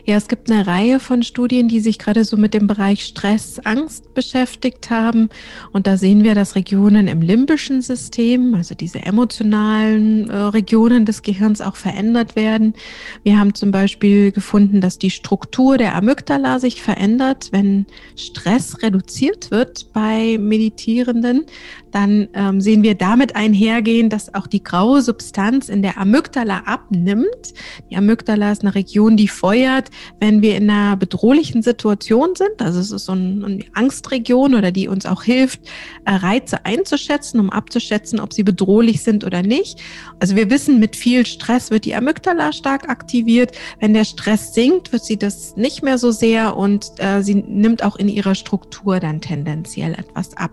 Ja, 0.05 0.17
es 0.17 0.27
gibt 0.27 0.51
eine 0.51 0.67
Reihe 0.67 0.99
von 0.99 1.23
Studien, 1.23 1.69
die 1.69 1.81
sich 1.81 1.99
gerade 1.99 2.25
so 2.25 2.37
mit 2.37 2.55
dem 2.55 2.67
Bereich 2.67 3.05
Stress, 3.05 3.61
Angst 3.61 4.15
beschäftigt 4.15 4.91
haben. 4.91 5.29
Und 5.73 5.87
da 5.87 5.97
sehen 5.97 6.25
wir, 6.25 6.35
dass 6.35 6.57
Regionen 6.57 7.09
im 7.09 7.21
limbischen 7.21 7.83
System, 7.83 8.55
also 8.55 8.75
diese 8.75 9.03
emotionalen 9.03 10.29
äh, 10.31 10.37
Regionen 10.37 11.05
des 11.05 11.23
Gehirns 11.23 11.61
auch 11.61 11.77
verändert 11.77 12.37
werden. 12.37 12.75
Wir 13.23 13.39
haben 13.39 13.55
zum 13.55 13.71
Beispiel 13.71 14.33
gefunden, 14.33 14.81
dass 14.81 14.99
die 14.99 15.11
Struktur 15.11 15.79
der 15.79 15.95
Amygdala 15.95 16.59
sich 16.59 16.83
verändert, 16.83 17.49
wenn 17.53 17.87
Stress 18.17 18.83
reduziert 18.83 19.51
wird 19.51 19.93
bei 19.93 20.39
Meditierenden. 20.39 21.45
Dann 21.93 22.29
ähm, 22.35 22.61
sehen 22.61 22.83
wir 22.83 22.95
damit 22.95 23.37
einhergehen, 23.37 24.09
dass 24.09 24.35
auch 24.35 24.47
die 24.47 24.63
graue 24.63 25.03
Substanz 25.03 25.69
in 25.69 25.83
der 25.83 25.99
Amygdala 25.99 26.63
abnimmt. 26.67 27.55
Die 27.91 27.97
Amygdala 27.97 28.51
ist 28.51 28.63
eine 28.63 28.75
Region, 28.75 29.17
die 29.17 29.29
feuert, 29.29 29.91
wenn 30.19 30.43
wir 30.43 30.57
in 30.57 30.69
einer 30.69 30.97
bedrohlichen 30.97 31.63
Situation 31.63 32.35
sind. 32.35 32.61
Also 32.61 32.81
es 32.81 32.91
ist 32.91 33.05
so 33.05 33.13
eine 33.13 33.61
Angstregion 33.75 34.55
oder 34.55 34.73
die 34.73 34.89
uns 34.89 35.07
auch 35.07 35.23
hilft, 35.23 35.61
äh, 36.05 36.13
Reize 36.13 36.65
einzuschätzen, 36.65 37.39
um 37.39 37.51
abzuschätzen, 37.51 38.21
ob 38.21 38.33
sie 38.33 38.43
bedrohlich 38.43 39.03
sind 39.03 39.25
oder 39.25 39.43
nicht. 39.43 39.81
Also 40.19 40.35
wir 40.35 40.51
wissen, 40.51 40.81
mit 40.81 40.97
viel 40.97 41.27
Stress 41.27 41.71
wird 41.71 41.85
die 41.85 41.95
Amygdala 41.95 42.53
stark 42.53 42.89
aktiviert. 42.89 43.53
Wenn 43.81 43.95
der 43.95 44.05
Stress 44.05 44.55
sinkt, 44.55 44.93
wird 44.93 45.05
sie 45.05 45.19
das 45.19 45.57
nicht 45.57 45.83
mehr 45.83 45.99
so 45.99 46.11
sehr 46.11 46.57
und 46.57 46.93
äh, 46.99 47.23
sie 47.23 47.35
nimmt 47.35 47.85
auch 47.85 47.97
in 47.97 48.09
ihrer 48.09 48.35
Struktur 48.35 49.01
dann 49.01 49.21
tendenziell 49.21 49.93
etwas 49.95 50.37
ab. 50.37 50.51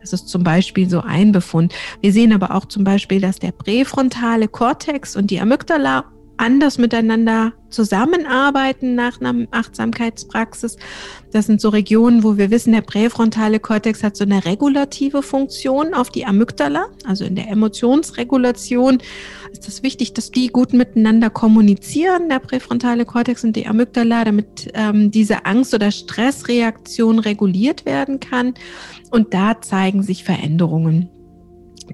Das 0.00 0.12
ist 0.12 0.28
zum 0.28 0.44
Beispiel 0.44 0.88
so 0.88 1.00
ein 1.00 1.32
Befund. 1.32 1.74
Wir 2.00 2.12
sehen 2.12 2.32
aber 2.32 2.54
auch 2.54 2.66
zum 2.66 2.84
Beispiel, 2.84 3.20
dass 3.20 3.38
der 3.38 3.52
präfrontale 3.52 4.48
Kortex 4.48 5.16
und 5.16 5.30
die 5.30 5.40
Amygdala 5.40 6.04
anders 6.38 6.78
miteinander 6.78 7.52
zusammenarbeiten 7.68 8.94
nach 8.94 9.20
einer 9.20 9.46
Achtsamkeitspraxis. 9.50 10.76
Das 11.32 11.46
sind 11.46 11.60
so 11.60 11.68
Regionen, 11.68 12.22
wo 12.22 12.38
wir 12.38 12.50
wissen, 12.50 12.72
der 12.72 12.80
präfrontale 12.80 13.60
Kortex 13.60 14.02
hat 14.02 14.16
so 14.16 14.24
eine 14.24 14.44
regulative 14.44 15.22
Funktion 15.22 15.92
auf 15.92 16.10
die 16.10 16.24
Amygdala, 16.24 16.86
also 17.04 17.24
in 17.24 17.34
der 17.34 17.48
Emotionsregulation 17.48 18.98
ist 19.52 19.68
es 19.68 19.82
wichtig, 19.82 20.12
dass 20.12 20.30
die 20.30 20.48
gut 20.48 20.72
miteinander 20.72 21.30
kommunizieren, 21.30 22.28
der 22.28 22.38
präfrontale 22.38 23.04
Kortex 23.04 23.44
und 23.44 23.56
die 23.56 23.66
Amygdala, 23.66 24.24
damit 24.24 24.70
ähm, 24.74 25.10
diese 25.10 25.46
Angst- 25.46 25.74
oder 25.74 25.90
Stressreaktion 25.90 27.18
reguliert 27.18 27.84
werden 27.84 28.20
kann. 28.20 28.54
Und 29.10 29.34
da 29.34 29.60
zeigen 29.60 30.02
sich 30.02 30.24
Veränderungen, 30.24 31.08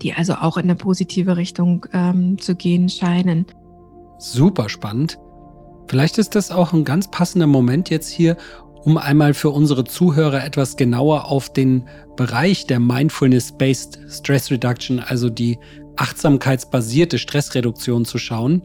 die 0.02 0.12
also 0.14 0.34
auch 0.34 0.56
in 0.56 0.64
eine 0.64 0.74
positive 0.74 1.36
Richtung 1.36 1.86
ähm, 1.92 2.38
zu 2.38 2.54
gehen 2.56 2.88
scheinen 2.88 3.46
super 4.18 4.68
spannend. 4.68 5.18
Vielleicht 5.88 6.18
ist 6.18 6.34
das 6.34 6.50
auch 6.50 6.72
ein 6.72 6.84
ganz 6.84 7.10
passender 7.10 7.46
Moment 7.46 7.90
jetzt 7.90 8.08
hier, 8.08 8.36
um 8.84 8.98
einmal 8.98 9.34
für 9.34 9.50
unsere 9.50 9.84
Zuhörer 9.84 10.44
etwas 10.44 10.76
genauer 10.76 11.26
auf 11.30 11.52
den 11.52 11.88
Bereich 12.16 12.66
der 12.66 12.80
Mindfulness-Based 12.80 13.98
Stress 14.08 14.50
Reduction, 14.50 15.00
also 15.00 15.30
die 15.30 15.58
achtsamkeitsbasierte 15.96 17.18
Stressreduktion 17.18 18.04
zu 18.04 18.18
schauen. 18.18 18.62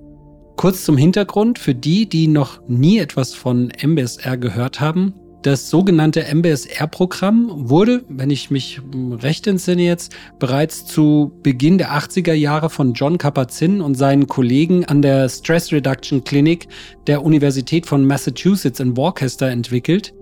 Kurz 0.55 0.83
zum 0.83 0.97
Hintergrund 0.97 1.57
für 1.57 1.73
die, 1.73 2.07
die 2.07 2.27
noch 2.27 2.59
nie 2.67 2.99
etwas 2.99 3.33
von 3.33 3.71
MBSR 3.81 4.37
gehört 4.37 4.81
haben. 4.81 5.13
Das 5.41 5.69
sogenannte 5.69 6.25
MBSR-Programm 6.33 7.69
wurde, 7.69 8.03
wenn 8.09 8.29
ich 8.29 8.51
mich 8.51 8.81
recht 8.93 9.47
entsinne 9.47 9.83
jetzt, 9.83 10.13
bereits 10.37 10.85
zu 10.85 11.31
Beginn 11.43 11.77
der 11.77 11.91
80er 11.93 12.33
Jahre 12.33 12.69
von 12.69 12.93
John 12.93 13.17
Kabat-Zinn 13.17 13.79
und 13.79 13.95
seinen 13.95 14.27
Kollegen 14.27 14.83
an 14.83 15.01
der 15.01 15.29
Stress 15.29 15.71
Reduction 15.71 16.25
Clinic 16.25 16.67
der 17.07 17.23
Universität 17.23 17.85
von 17.85 18.05
Massachusetts 18.05 18.81
in 18.81 18.97
Worcester 18.97 19.47
entwickelt, 19.49 20.13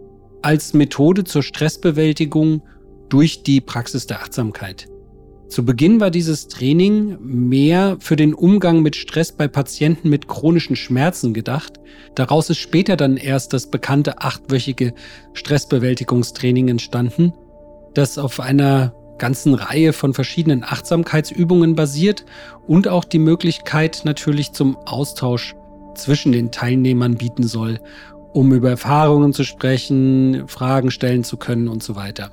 als 0.44 0.76
Methode 0.76 1.24
zur 1.24 1.42
Stressbewältigung 1.42 2.62
durch 3.10 3.42
die 3.42 3.60
Praxis 3.60 4.06
der 4.06 4.22
Achtsamkeit. 4.22 4.88
Zu 5.50 5.64
Beginn 5.64 6.02
war 6.02 6.12
dieses 6.12 6.50
Training 6.50 7.18
mehr 7.22 7.98
für 8.00 8.18
den 8.18 8.34
Umgang 8.34 8.82
mit 8.82 8.98
Stress 8.98 9.32
bei 9.32 9.48
Patienten 9.48 10.10
mit 10.10 10.28
chronischen 10.28 10.76
Schmerzen 10.76 11.34
gedacht. 11.34 11.80
Daraus 12.16 12.50
ist 12.50 12.58
später 12.58 12.98
dann 12.98 13.16
erst 13.16 13.54
das 13.54 13.72
bekannte 13.72 14.22
achtwöchige 14.22 14.94
Stressbewältigungstraining 15.34 16.68
entstanden, 16.68 17.34
das 17.94 18.18
auf 18.18 18.42
einer 18.42 18.94
ganzen 19.18 19.54
Reihe 19.54 19.94
von 19.94 20.14
verschiedenen 20.14 20.64
Achtsamkeitsübungen 20.64 21.76
basiert 21.76 22.26
und 22.68 22.88
auch 22.88 23.06
die 23.06 23.20
Möglichkeit 23.20 24.02
natürlich 24.04 24.52
zum 24.52 24.76
Austausch 24.86 25.56
zwischen 25.96 26.34
den 26.34 26.52
Teilnehmern 26.52 27.16
bieten 27.16 27.44
soll, 27.44 27.80
um 28.34 28.54
über 28.54 28.70
Erfahrungen 28.70 29.34
zu 29.34 29.44
sprechen, 29.44 30.44
Fragen 30.48 30.92
stellen 30.92 31.24
zu 31.24 31.38
können 31.38 31.68
und 31.70 31.82
so 31.82 31.96
weiter. 31.96 32.32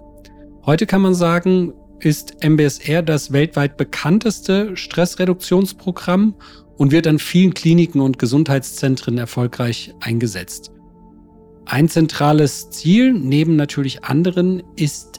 Heute 0.66 0.86
kann 0.86 1.00
man 1.00 1.14
sagen, 1.14 1.72
ist 2.04 2.44
MBSR 2.44 3.02
das 3.02 3.32
weltweit 3.32 3.76
bekannteste 3.76 4.76
Stressreduktionsprogramm 4.76 6.34
und 6.76 6.92
wird 6.92 7.06
an 7.06 7.18
vielen 7.18 7.54
Kliniken 7.54 8.00
und 8.00 8.18
Gesundheitszentren 8.18 9.18
erfolgreich 9.18 9.94
eingesetzt. 10.00 10.70
Ein 11.66 11.88
zentrales 11.88 12.70
Ziel, 12.70 13.14
neben 13.14 13.56
natürlich 13.56 14.04
anderen, 14.04 14.62
ist 14.76 15.18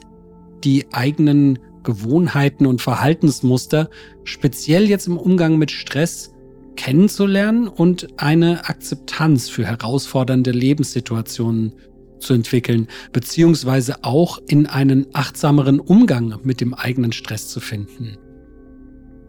die 0.64 0.86
eigenen 0.92 1.58
Gewohnheiten 1.82 2.66
und 2.66 2.82
Verhaltensmuster, 2.82 3.90
speziell 4.24 4.88
jetzt 4.88 5.06
im 5.06 5.18
Umgang 5.18 5.56
mit 5.58 5.70
Stress, 5.70 6.32
kennenzulernen 6.76 7.68
und 7.68 8.08
eine 8.18 8.68
Akzeptanz 8.68 9.48
für 9.48 9.66
herausfordernde 9.66 10.50
Lebenssituationen 10.50 11.72
zu 12.18 12.34
entwickeln, 12.34 12.88
beziehungsweise 13.12 14.04
auch 14.04 14.40
in 14.46 14.66
einen 14.66 15.06
achtsameren 15.12 15.80
Umgang 15.80 16.38
mit 16.42 16.60
dem 16.60 16.74
eigenen 16.74 17.12
Stress 17.12 17.48
zu 17.48 17.60
finden. 17.60 18.16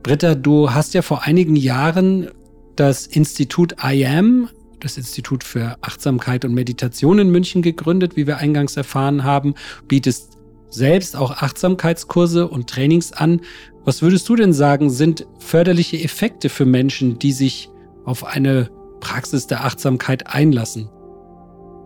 Britta, 0.04 0.36
du 0.36 0.72
hast 0.72 0.94
ja 0.94 1.02
vor 1.02 1.24
einigen 1.24 1.56
Jahren 1.56 2.30
das 2.76 3.08
Institut 3.08 3.76
IAM, 3.84 4.50
das 4.80 4.98
Institut 4.98 5.44
für 5.44 5.76
Achtsamkeit 5.82 6.46
und 6.46 6.54
Meditation 6.54 7.20
in 7.20 7.30
München 7.30 7.62
gegründet, 7.62 8.16
wie 8.16 8.28
wir 8.28 8.38
eingangs 8.38 8.78
erfahren 8.78 9.24
haben, 9.24 9.56
bietest 9.88 10.38
selbst 10.70 11.16
auch 11.16 11.32
Achtsamkeitskurse 11.32 12.48
und 12.48 12.70
Trainings 12.70 13.14
an. 13.14 13.42
Was 13.84 14.02
würdest 14.02 14.28
du 14.30 14.36
denn 14.36 14.54
sagen, 14.54 14.90
sind 14.90 15.26
förderliche 15.40 16.02
Effekte 16.02 16.50
für 16.50 16.66
Menschen, 16.66 17.20
die 17.20 17.32
sich 17.32 17.70
auf 18.06 18.26
eine 18.26 18.70
Praxis 19.00 19.48
der 19.48 19.64
Achtsamkeit 19.64 20.28
einlassen? 20.28 20.90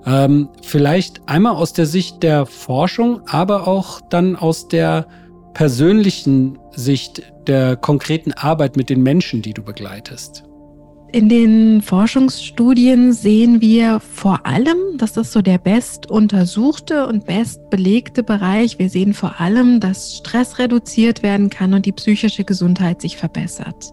Ähm, 0.06 0.50
vielleicht 0.64 1.22
einmal 1.28 1.56
aus 1.56 1.74
der 1.74 1.86
Sicht 1.86 2.24
der 2.24 2.46
Forschung, 2.46 3.22
aber 3.28 3.68
auch 3.68 4.02
dann 4.10 4.36
aus 4.36 4.68
der 4.68 5.08
persönlichen 5.54 6.58
Sicht 6.72 7.24
der 7.48 7.76
konkreten 7.76 8.34
Arbeit 8.34 8.78
mit 8.78 8.90
den 8.90 9.04
Menschen, 9.04 9.42
die 9.42 9.54
du 9.54 9.62
begleitest. 9.62 10.44
In 11.14 11.28
den 11.28 11.82
Forschungsstudien 11.82 13.12
sehen 13.12 13.60
wir 13.60 14.00
vor 14.00 14.46
allem, 14.46 14.78
dass 14.98 15.12
das 15.12 15.34
so 15.34 15.42
der 15.42 15.58
best 15.58 16.10
untersuchte 16.10 17.06
und 17.06 17.26
best 17.26 17.70
belegte 17.70 18.24
Bereich. 18.24 18.80
Wir 18.80 18.90
sehen 18.90 19.14
vor 19.14 19.42
allem, 19.42 19.82
dass 19.82 20.16
Stress 20.16 20.58
reduziert 20.58 21.22
werden 21.22 21.50
kann 21.50 21.74
und 21.74 21.86
die 21.86 21.92
psychische 21.92 22.46
Gesundheit 22.46 23.02
sich 23.02 23.18
verbessert. 23.18 23.92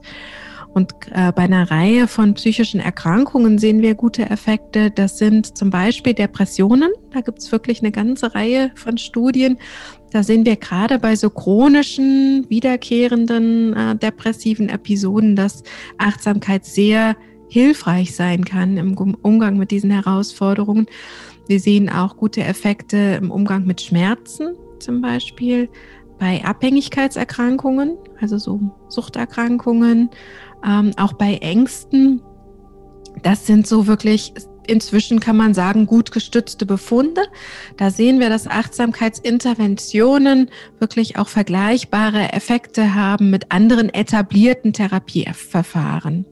Und 0.79 0.95
äh, 1.11 1.33
bei 1.33 1.43
einer 1.43 1.73
Reihe 1.73 2.07
von 2.07 2.35
psychischen 2.35 2.79
Erkrankungen 2.79 3.59
sehen 3.59 3.83
wir 3.83 3.97
gute 3.97 4.31
Effekte. 4.31 4.93
Das 4.93 5.19
sind 5.19 5.59
zum 5.59 5.71
Beispiel 5.71 6.15
Depressionen. 6.15 6.93
Da 7.11 7.21
gibt 7.21 7.41
es 7.41 7.51
wirklich 7.51 7.81
eine 7.81 7.91
ganze 7.91 8.33
Reihe 8.33 8.71
von 8.77 8.97
Studien, 8.97 9.59
Da 10.13 10.23
sehen 10.23 10.47
wir 10.47 10.55
gerade 10.55 11.01
bei 11.01 11.17
so 11.17 11.31
chronischen, 11.31 12.47
wiederkehrenden 12.49 13.75
äh, 13.75 13.97
depressiven 13.97 14.69
Episoden, 14.69 15.35
dass 15.35 15.65
Achtsamkeit 15.99 16.65
sehr 16.65 17.17
hilfreich 17.49 18.15
sein 18.15 18.45
kann 18.45 18.77
im 18.77 18.95
Umgang 19.23 19.57
mit 19.59 19.73
diesen 19.73 19.91
Herausforderungen. 19.91 20.87
Wir 21.49 21.59
sehen 21.59 21.89
auch 21.89 22.17
gute 22.17 22.45
Effekte 22.45 23.19
im 23.21 23.33
Umgang 23.33 23.67
mit 23.67 23.81
Schmerzen 23.81 24.55
zum 24.79 25.01
Beispiel, 25.01 25.69
bei 26.19 26.45
Abhängigkeitserkrankungen, 26.45 27.97
also 28.21 28.39
so 28.39 28.61
Suchterkrankungen, 28.89 30.11
ähm, 30.65 30.93
auch 30.97 31.15
bei 31.15 31.37
Ängsten. 31.37 32.23
Das 33.23 33.47
sind 33.47 33.67
so 33.67 33.87
wirklich 33.87 34.33
inzwischen 34.69 35.19
kann 35.19 35.37
man 35.37 35.55
sagen, 35.55 35.87
gut 35.87 36.13
gestützte 36.13 36.67
Befunde. 36.67 37.23
Da 37.77 37.91
sehen 37.91 38.21
wir, 38.21 38.29
dass 38.29 38.47
Achtsamkeitsinterventionen 38.47 40.51
wirklich 40.79 41.17
auch 41.17 41.29
vergleichbare 41.29 42.33
Effekte 42.33 42.95
haben 42.95 43.31
mit 43.31 43.51
anderen 43.51 43.93
etablierten 43.93 44.73
Therapieverfahren. 44.73 46.27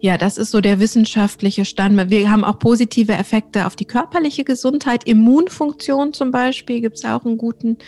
Ja, 0.00 0.16
das 0.16 0.38
ist 0.38 0.52
so 0.52 0.60
der 0.60 0.78
wissenschaftliche 0.78 1.64
Stand. 1.64 2.10
Wir 2.10 2.30
haben 2.30 2.44
auch 2.44 2.60
positive 2.60 3.14
Effekte 3.14 3.66
auf 3.66 3.74
die 3.74 3.84
körperliche 3.84 4.44
Gesundheit. 4.44 5.04
Immunfunktion 5.04 6.12
zum 6.12 6.30
Beispiel 6.30 6.80
gibt 6.80 6.98
es 6.98 7.04
auch 7.04 7.24
einen 7.24 7.36
guten 7.36 7.78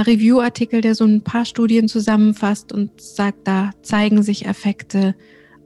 Review-Artikel, 0.00 0.80
der 0.80 0.94
so 0.94 1.04
ein 1.04 1.22
paar 1.22 1.44
Studien 1.44 1.86
zusammenfasst 1.88 2.72
und 2.72 3.00
sagt, 3.00 3.46
da 3.46 3.70
zeigen 3.82 4.22
sich 4.22 4.46
Effekte 4.46 5.14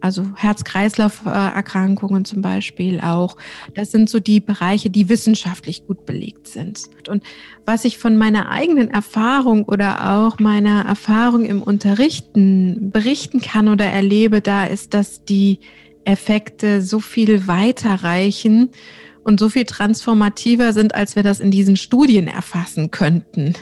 also 0.01 0.25
Herz-Kreislauf-Erkrankungen 0.37 2.25
zum 2.25 2.43
Beispiel 2.43 3.01
auch. 3.01 3.37
Das 3.75 3.91
sind 3.91 4.09
so 4.09 4.21
die 4.21 4.41
Bereiche, 4.41 4.91
die 4.91 5.09
wissenschaftlich 5.09 5.87
gut 5.87 6.07
belegt 6.07 6.49
sind. 6.49 6.89
Und 7.09 7.25
was 7.65 7.85
ich 7.85 7.99
von 7.99 8.17
meiner 8.17 8.51
eigenen 8.51 8.91
Erfahrung 8.91 9.65
oder 9.65 10.13
auch 10.13 10.39
meiner 10.39 10.85
Erfahrung 10.85 11.45
im 11.45 11.63
Unterrichten 11.63 12.91
berichten 12.91 13.41
kann 13.41 13.69
oder 13.69 13.87
erlebe, 13.87 14.41
da 14.41 14.65
ist, 14.65 14.95
dass 14.95 15.25
die 15.25 15.61
Effekte 16.05 16.83
so 16.83 17.01
viel 17.01 17.49
weiterreichen 17.49 18.71
und 19.25 19.41
so 19.41 19.49
viel 19.49 19.65
transformativer 19.65 20.73
sind, 20.73 20.95
als 20.95 21.17
wir 21.17 21.25
das 21.25 21.41
in 21.41 21.51
diesen 21.51 21.77
Studien 21.77 22.29
erfassen 22.29 22.93
könnten 22.93 23.55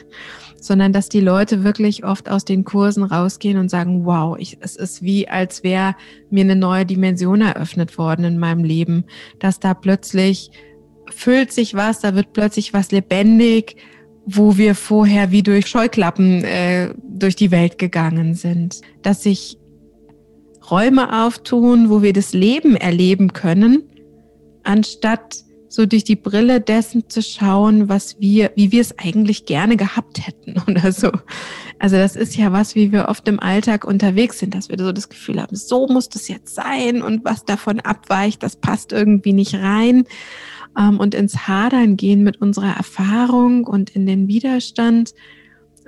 sondern 0.65 0.93
dass 0.93 1.09
die 1.09 1.19
Leute 1.19 1.63
wirklich 1.63 2.03
oft 2.03 2.29
aus 2.29 2.45
den 2.45 2.63
Kursen 2.63 3.03
rausgehen 3.03 3.57
und 3.57 3.69
sagen, 3.69 4.05
wow, 4.05 4.37
ich, 4.37 4.57
es 4.61 4.75
ist 4.75 5.03
wie, 5.03 5.27
als 5.27 5.63
wäre 5.63 5.95
mir 6.29 6.43
eine 6.43 6.55
neue 6.55 6.85
Dimension 6.85 7.41
eröffnet 7.41 7.97
worden 7.97 8.25
in 8.25 8.39
meinem 8.39 8.63
Leben, 8.63 9.05
dass 9.39 9.59
da 9.59 9.73
plötzlich 9.73 10.51
füllt 11.09 11.51
sich 11.51 11.75
was, 11.75 11.99
da 11.99 12.15
wird 12.15 12.33
plötzlich 12.33 12.73
was 12.73 12.91
lebendig, 12.91 13.77
wo 14.25 14.57
wir 14.57 14.73
vorher 14.73 15.31
wie 15.31 15.43
durch 15.43 15.67
Scheuklappen 15.67 16.43
äh, 16.43 16.93
durch 17.03 17.35
die 17.35 17.51
Welt 17.51 17.77
gegangen 17.77 18.33
sind, 18.33 18.81
dass 19.03 19.21
sich 19.21 19.59
Räume 20.71 21.25
auftun, 21.25 21.91
wo 21.91 22.01
wir 22.01 22.11
das 22.11 22.33
Leben 22.33 22.75
erleben 22.75 23.33
können, 23.33 23.83
anstatt 24.63 25.44
so 25.67 25.85
durch 25.85 26.03
die 26.03 26.15
Brille 26.15 26.61
dessen 26.61 27.09
zu 27.09 27.21
schauen, 27.21 27.89
was 27.89 28.19
wir, 28.19 28.51
wie 28.55 28.71
wir 28.71 28.81
es 28.81 28.97
eigentlich 28.97 29.45
gerne 29.45 29.77
gehabt 29.77 30.25
hätten 30.25 30.55
oder 30.67 30.91
so. 30.91 31.11
Also 31.79 31.97
das 31.97 32.15
ist 32.15 32.35
ja 32.35 32.51
was, 32.51 32.75
wie 32.75 32.91
wir 32.91 33.09
oft 33.09 33.27
im 33.27 33.39
Alltag 33.39 33.85
unterwegs 33.85 34.39
sind, 34.39 34.55
dass 34.55 34.69
wir 34.69 34.77
so 34.77 34.91
das 34.91 35.09
Gefühl 35.09 35.41
haben, 35.41 35.55
so 35.55 35.87
muss 35.87 36.09
das 36.09 36.27
jetzt 36.27 36.55
sein 36.55 37.01
und 37.01 37.25
was 37.25 37.45
davon 37.45 37.79
abweicht, 37.79 38.43
das 38.43 38.55
passt 38.55 38.91
irgendwie 38.91 39.33
nicht 39.33 39.55
rein. 39.55 40.05
Ähm, 40.77 40.99
und 40.99 41.15
ins 41.15 41.47
Hadern 41.47 41.97
gehen 41.97 42.23
mit 42.23 42.41
unserer 42.41 42.75
Erfahrung 42.75 43.65
und 43.65 43.89
in 43.89 44.05
den 44.05 44.27
Widerstand. 44.27 45.13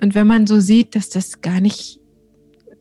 Und 0.01 0.15
wenn 0.15 0.27
man 0.27 0.47
so 0.47 0.59
sieht, 0.59 0.95
dass 0.95 1.09
das 1.09 1.41
gar 1.41 1.59
nicht 1.59 1.99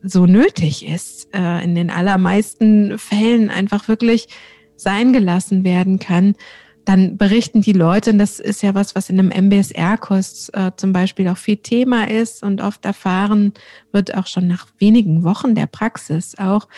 so 0.03 0.26
nötig 0.26 0.87
ist, 0.87 1.29
äh, 1.35 1.65
in 1.65 1.75
den 1.75 1.91
allermeisten 1.91 2.99
Fällen 2.99 3.50
einfach 3.50 3.88
wirklich 3.88 4.29
sein 4.76 5.12
gelassen 5.12 5.65
werden 5.65 5.99
kann, 5.99 6.35
dann 6.87 7.16
berichten 7.16 7.62
die 7.62 7.73
Leute, 7.73 8.11
und 8.11 8.19
das 8.19 8.38
ist 8.38 8.62
ja 8.62 8.75
was, 8.75 8.95
was 8.95 9.11
in 9.11 9.19
einem 9.19 9.49
MBSR-Kurs 9.49 10.50
äh, 10.50 10.71
zum 10.76 10.93
Beispiel 10.93 11.28
auch 11.28 11.37
viel 11.37 11.57
Thema 11.57 12.09
ist 12.09 12.45
und 12.45 12.61
oft 12.61 12.85
erfahren 12.85 13.52
wird, 13.91 14.15
auch 14.15 14.28
schon 14.28 14.47
nach 14.47 14.69
wenigen 14.78 15.25
Wochen 15.25 15.56
der 15.56 15.67
Praxis 15.67 16.39
auch, 16.39 16.69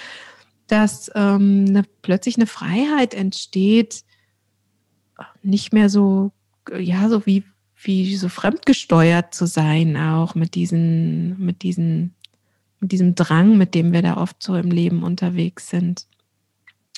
dass 0.67 1.11
ähm, 1.15 1.67
eine, 1.69 1.83
plötzlich 2.01 2.37
eine 2.37 2.47
Freiheit 2.47 3.13
entsteht, 3.13 4.03
nicht 5.43 5.75
mehr 5.75 5.91
so, 5.91 6.33
ja, 6.79 7.11
so 7.11 7.27
wie, 7.27 7.45
wie 7.83 8.17
so 8.17 8.31
fremdgesteuert 8.31 9.35
zu 9.35 9.47
sein, 9.47 9.99
auch 9.99 10.35
mit 10.35 10.55
diesen, 10.55 11.39
mit 11.39 11.63
diesen, 11.63 12.15
mit 12.81 12.93
diesem 12.93 13.15
Drang, 13.15 13.59
mit 13.59 13.75
dem 13.75 13.93
wir 13.93 14.01
da 14.01 14.17
oft 14.17 14.43
so 14.43 14.57
im 14.57 14.71
Leben 14.71 15.03
unterwegs 15.03 15.69
sind. 15.69 16.08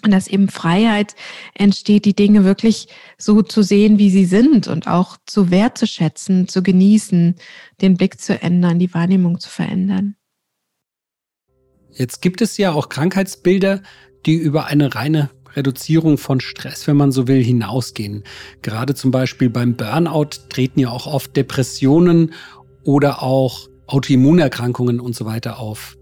Und 0.03 0.13
dass 0.13 0.29
eben 0.29 0.49
Freiheit 0.49 1.15
entsteht, 1.55 2.05
die 2.05 2.15
Dinge 2.15 2.45
wirklich 2.45 2.89
so 3.19 3.43
zu 3.43 3.63
sehen, 3.63 3.99
wie 3.99 4.11
sie 4.11 4.25
sind 4.25 4.67
und 4.67 4.87
auch 4.87 5.17
zu 5.27 5.51
wertzuschätzen, 5.51 6.49
zu 6.49 6.63
genießen, 6.63 7.35
den 7.81 7.97
Blick 7.97 8.21
zu 8.21 8.41
ändern, 8.41 8.79
die 8.79 8.93
Wahrnehmung 8.95 9.41
zu 9.41 9.51
verändern. 9.51 10.17
Jetzt 11.93 12.23
gibt 12.23 12.41
es 12.41 12.57
ja 12.57 12.73
auch 12.73 12.89
Krankheitsbilder, 12.89 13.83
die 14.25 14.37
über 14.37 14.67
eine 14.67 14.95
reine 14.95 15.31
Reduzierung 15.57 16.19
von 16.19 16.41
Stress, 16.41 16.87
wenn 16.87 16.97
man 16.97 17.13
so 17.13 17.27
will, 17.27 17.43
hinausgehen. 17.43 18.25
Gerade 18.63 18.95
zum 18.95 19.11
Beispiel 19.11 19.51
beim 19.51 19.75
Burnout 19.77 20.31
treten 20.49 20.81
ja 20.81 20.91
auch 20.91 21.07
oft 21.07 21.37
Depressionen 21.37 22.33
oder 22.85 23.23
auch 23.23 23.69
Autoimmunerkrankungen 23.87 25.01
und 25.01 25.17
so 25.17 25.25
weiter 25.25 25.59
auf. 25.59 25.97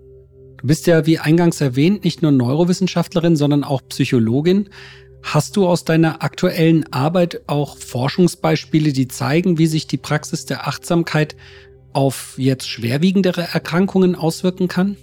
Du 0.59 0.67
bist 0.67 0.89
ja, 0.89 1.07
wie 1.07 1.21
eingangs 1.21 1.61
erwähnt, 1.61 2.05
nicht 2.05 2.21
nur 2.21 2.33
Neurowissenschaftlerin, 2.33 3.37
sondern 3.37 3.63
auch 3.63 3.81
Psychologin. 3.89 4.69
Hast 5.23 5.57
du 5.57 5.67
aus 5.67 5.85
deiner 5.85 6.23
aktuellen 6.23 6.93
Arbeit 6.93 7.43
auch 7.47 7.77
Forschungsbeispiele, 7.77 8.93
die 8.93 9.09
zeigen, 9.09 9.59
wie 9.59 9.67
sich 9.67 9.87
die 9.87 9.99
Praxis 9.99 10.47
der 10.47 10.67
Achtsamkeit 10.67 11.37
auf 11.93 12.35
jetzt 12.39 12.69
schwerwiegendere 12.69 13.43
Erkrankungen 13.53 14.17
auswirken 14.17 14.69
kann? 14.69 14.97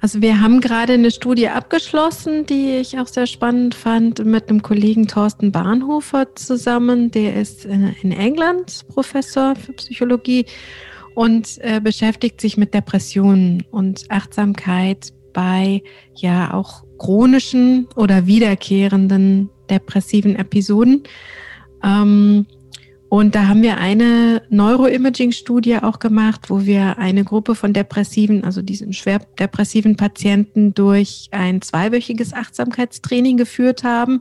Also 0.00 0.20
wir 0.20 0.40
haben 0.40 0.60
gerade 0.60 0.94
eine 0.94 1.10
Studie 1.10 1.48
abgeschlossen, 1.48 2.44
die 2.44 2.76
ich 2.76 2.98
auch 2.98 3.06
sehr 3.06 3.26
spannend 3.26 3.74
fand, 3.74 4.24
mit 4.24 4.48
einem 4.48 4.62
Kollegen 4.62 5.06
Thorsten 5.06 5.50
Bahnhofer 5.50 6.34
zusammen. 6.34 7.10
Der 7.10 7.36
ist 7.40 7.64
in 7.64 8.12
England 8.12 8.86
Professor 8.88 9.54
für 9.56 9.72
Psychologie 9.72 10.44
und 11.14 11.58
äh, 11.60 11.80
beschäftigt 11.80 12.40
sich 12.40 12.56
mit 12.56 12.74
Depressionen 12.74 13.64
und 13.70 14.04
Achtsamkeit 14.08 15.12
bei 15.32 15.82
ja 16.14 16.54
auch 16.54 16.84
chronischen 16.98 17.88
oder 17.96 18.26
wiederkehrenden 18.26 19.50
depressiven 19.68 20.36
Episoden. 20.36 21.02
Ähm, 21.82 22.46
und 23.14 23.36
da 23.36 23.46
haben 23.46 23.62
wir 23.62 23.78
eine 23.78 24.42
Neuroimaging-Studie 24.50 25.76
auch 25.76 26.00
gemacht, 26.00 26.50
wo 26.50 26.66
wir 26.66 26.98
eine 26.98 27.22
Gruppe 27.22 27.54
von 27.54 27.72
depressiven, 27.72 28.42
also 28.42 28.60
diesen 28.60 28.92
schwer 28.92 29.20
depressiven 29.38 29.94
Patienten 29.94 30.74
durch 30.74 31.28
ein 31.30 31.62
zweiwöchiges 31.62 32.32
Achtsamkeitstraining 32.32 33.36
geführt 33.36 33.84
haben 33.84 34.18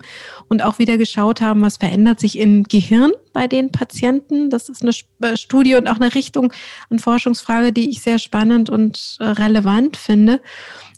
und 0.47 0.63
auch 0.63 0.77
wieder 0.77 0.99
geschaut 0.99 1.41
haben, 1.41 1.63
was 1.63 1.77
verändert 1.77 2.19
sich 2.19 2.37
im 2.37 2.65
Gehirn 2.65 3.13
bei 3.33 3.47
den 3.47 3.71
Patienten. 3.71 4.51
Das 4.51 4.69
ist 4.69 4.83
eine 4.83 4.91
äh, 5.21 5.37
Studie 5.37 5.73
und 5.73 5.89
auch 5.89 5.99
eine 5.99 6.13
Richtung 6.13 6.53
und 6.89 7.01
Forschungsfrage, 7.01 7.73
die 7.73 7.89
ich 7.89 8.03
sehr 8.03 8.19
spannend 8.19 8.69
und 8.69 9.17
äh, 9.19 9.23
relevant 9.23 9.97
finde. 9.97 10.39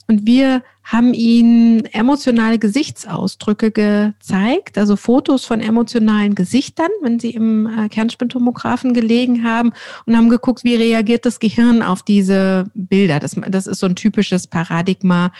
Und 0.07 0.27
wir 0.27 0.61
haben 0.83 1.15
ihnen 1.15 1.85
emotionale 1.85 2.59
Gesichtsausdrücke 2.59 3.71
gezeigt, 3.71 4.77
also 4.77 4.95
Fotos 4.95 5.45
von 5.45 5.59
emotionalen 5.59 6.35
Gesichtern, 6.35 6.89
wenn 7.01 7.19
sie 7.19 7.31
im 7.31 7.65
äh, 7.65 7.89
Kernspintomographen 7.89 8.93
gelegen 8.93 9.43
haben 9.43 9.73
und 10.05 10.15
haben 10.15 10.29
geguckt, 10.29 10.63
wie 10.63 10.75
reagiert 10.75 11.25
das 11.25 11.39
Gehirn 11.39 11.81
auf 11.81 12.03
diese 12.03 12.65
Bilder. 12.75 13.19
Das, 13.19 13.35
das 13.49 13.65
ist 13.65 13.79
so 13.79 13.87
ein 13.87 13.95
typisches 13.95 14.45
Paradigma, 14.45 15.31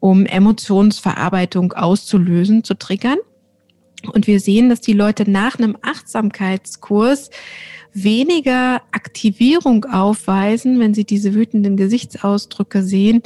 um 0.00 0.24
Emotionsverarbeitung 0.24 1.74
auszulösen, 1.74 2.64
zu 2.64 2.74
triggern. 2.74 3.18
Und 4.12 4.26
wir 4.26 4.40
sehen, 4.40 4.70
dass 4.70 4.80
die 4.80 4.92
Leute 4.92 5.30
nach 5.30 5.58
einem 5.58 5.76
Achtsamkeitskurs 5.82 7.30
weniger 7.92 8.82
Aktivierung 8.92 9.86
aufweisen, 9.86 10.78
wenn 10.80 10.92
sie 10.92 11.04
diese 11.04 11.34
wütenden 11.34 11.76
Gesichtsausdrücke 11.76 12.82
sehen, 12.82 13.22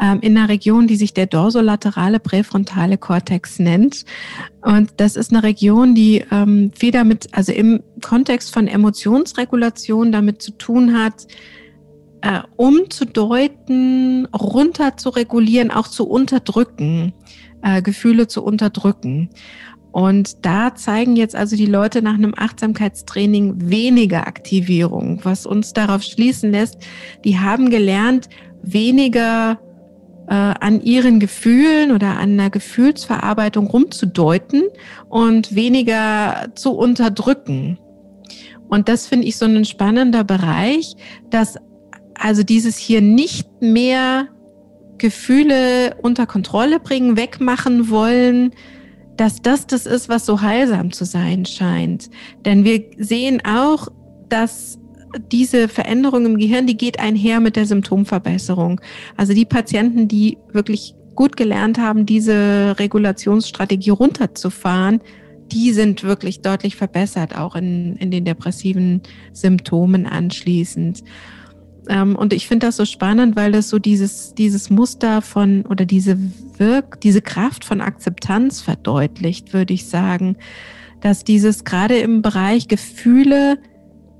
in 0.00 0.36
einer 0.36 0.48
Region, 0.48 0.86
die 0.86 0.96
sich 0.96 1.12
der 1.12 1.26
dorsolaterale 1.26 2.20
präfrontale 2.20 2.98
Kortex 2.98 3.58
nennt. 3.58 4.04
Und 4.62 4.92
das 4.98 5.16
ist 5.16 5.32
eine 5.32 5.42
Region, 5.42 5.94
die 5.94 6.24
ähm, 6.30 6.70
viel 6.76 6.92
damit, 6.92 7.28
also 7.32 7.52
im 7.52 7.82
Kontext 8.02 8.52
von 8.52 8.68
Emotionsregulation 8.68 10.12
damit 10.12 10.40
zu 10.40 10.52
tun 10.52 10.96
hat, 10.96 11.26
äh, 12.22 12.40
umzudeuten, 12.56 14.26
runter 14.26 14.96
zu 14.96 15.10
regulieren, 15.10 15.70
auch 15.70 15.88
zu 15.88 16.08
unterdrücken, 16.08 17.12
äh, 17.62 17.82
Gefühle 17.82 18.28
zu 18.28 18.42
unterdrücken. 18.42 19.30
Und 19.90 20.44
da 20.44 20.74
zeigen 20.74 21.16
jetzt 21.16 21.34
also 21.34 21.56
die 21.56 21.66
Leute 21.66 22.02
nach 22.02 22.14
einem 22.14 22.34
Achtsamkeitstraining 22.36 23.70
weniger 23.70 24.26
Aktivierung, 24.26 25.20
was 25.24 25.46
uns 25.46 25.72
darauf 25.72 26.02
schließen 26.02 26.52
lässt, 26.52 26.76
die 27.24 27.38
haben 27.38 27.70
gelernt, 27.70 28.28
weniger 28.62 29.58
äh, 30.28 30.34
an 30.34 30.82
ihren 30.82 31.20
Gefühlen 31.20 31.92
oder 31.92 32.18
an 32.18 32.32
einer 32.32 32.50
Gefühlsverarbeitung 32.50 33.66
rumzudeuten 33.66 34.64
und 35.08 35.54
weniger 35.54 36.48
zu 36.54 36.72
unterdrücken. 36.72 37.78
Und 38.68 38.88
das 38.88 39.06
finde 39.06 39.26
ich 39.26 39.36
so 39.36 39.46
ein 39.46 39.64
spannender 39.64 40.24
Bereich, 40.24 40.94
dass 41.30 41.56
also 42.14 42.42
dieses 42.42 42.76
hier 42.76 43.00
nicht 43.00 43.48
mehr 43.60 44.28
Gefühle 44.98 45.96
unter 46.02 46.26
Kontrolle 46.26 46.80
bringen, 46.80 47.16
wegmachen 47.16 47.88
wollen, 47.88 48.50
dass 49.16 49.40
das 49.40 49.66
das 49.66 49.86
ist, 49.86 50.08
was 50.08 50.26
so 50.26 50.42
heilsam 50.42 50.92
zu 50.92 51.04
sein 51.04 51.46
scheint. 51.46 52.10
Denn 52.44 52.64
wir 52.64 52.84
sehen 52.98 53.40
auch, 53.44 53.88
dass 54.28 54.78
diese 55.32 55.68
Veränderung 55.68 56.26
im 56.26 56.38
Gehirn, 56.38 56.66
die 56.66 56.76
geht 56.76 57.00
einher 57.00 57.40
mit 57.40 57.56
der 57.56 57.66
Symptomverbesserung. 57.66 58.80
Also 59.16 59.34
die 59.34 59.44
Patienten, 59.44 60.08
die 60.08 60.38
wirklich 60.52 60.94
gut 61.14 61.36
gelernt 61.36 61.78
haben, 61.78 62.06
diese 62.06 62.76
Regulationsstrategie 62.78 63.90
runterzufahren, 63.90 65.00
die 65.50 65.72
sind 65.72 66.04
wirklich 66.04 66.42
deutlich 66.42 66.76
verbessert, 66.76 67.36
auch 67.36 67.56
in, 67.56 67.96
in 67.96 68.10
den 68.10 68.24
depressiven 68.24 69.02
Symptomen 69.32 70.06
anschließend. 70.06 71.02
Ähm, 71.88 72.16
und 72.16 72.32
ich 72.32 72.46
finde 72.46 72.66
das 72.66 72.76
so 72.76 72.84
spannend, 72.84 73.34
weil 73.34 73.52
das 73.52 73.68
so 73.68 73.78
dieses, 73.78 74.34
dieses 74.34 74.70
Muster 74.70 75.22
von 75.22 75.64
oder 75.66 75.84
diese 75.84 76.18
Wirk, 76.58 77.00
diese 77.00 77.22
Kraft 77.22 77.64
von 77.64 77.80
Akzeptanz 77.80 78.60
verdeutlicht, 78.60 79.52
würde 79.52 79.74
ich 79.74 79.86
sagen. 79.86 80.36
Dass 81.00 81.24
dieses 81.24 81.64
gerade 81.64 81.98
im 81.98 82.22
Bereich 82.22 82.68
Gefühle, 82.68 83.58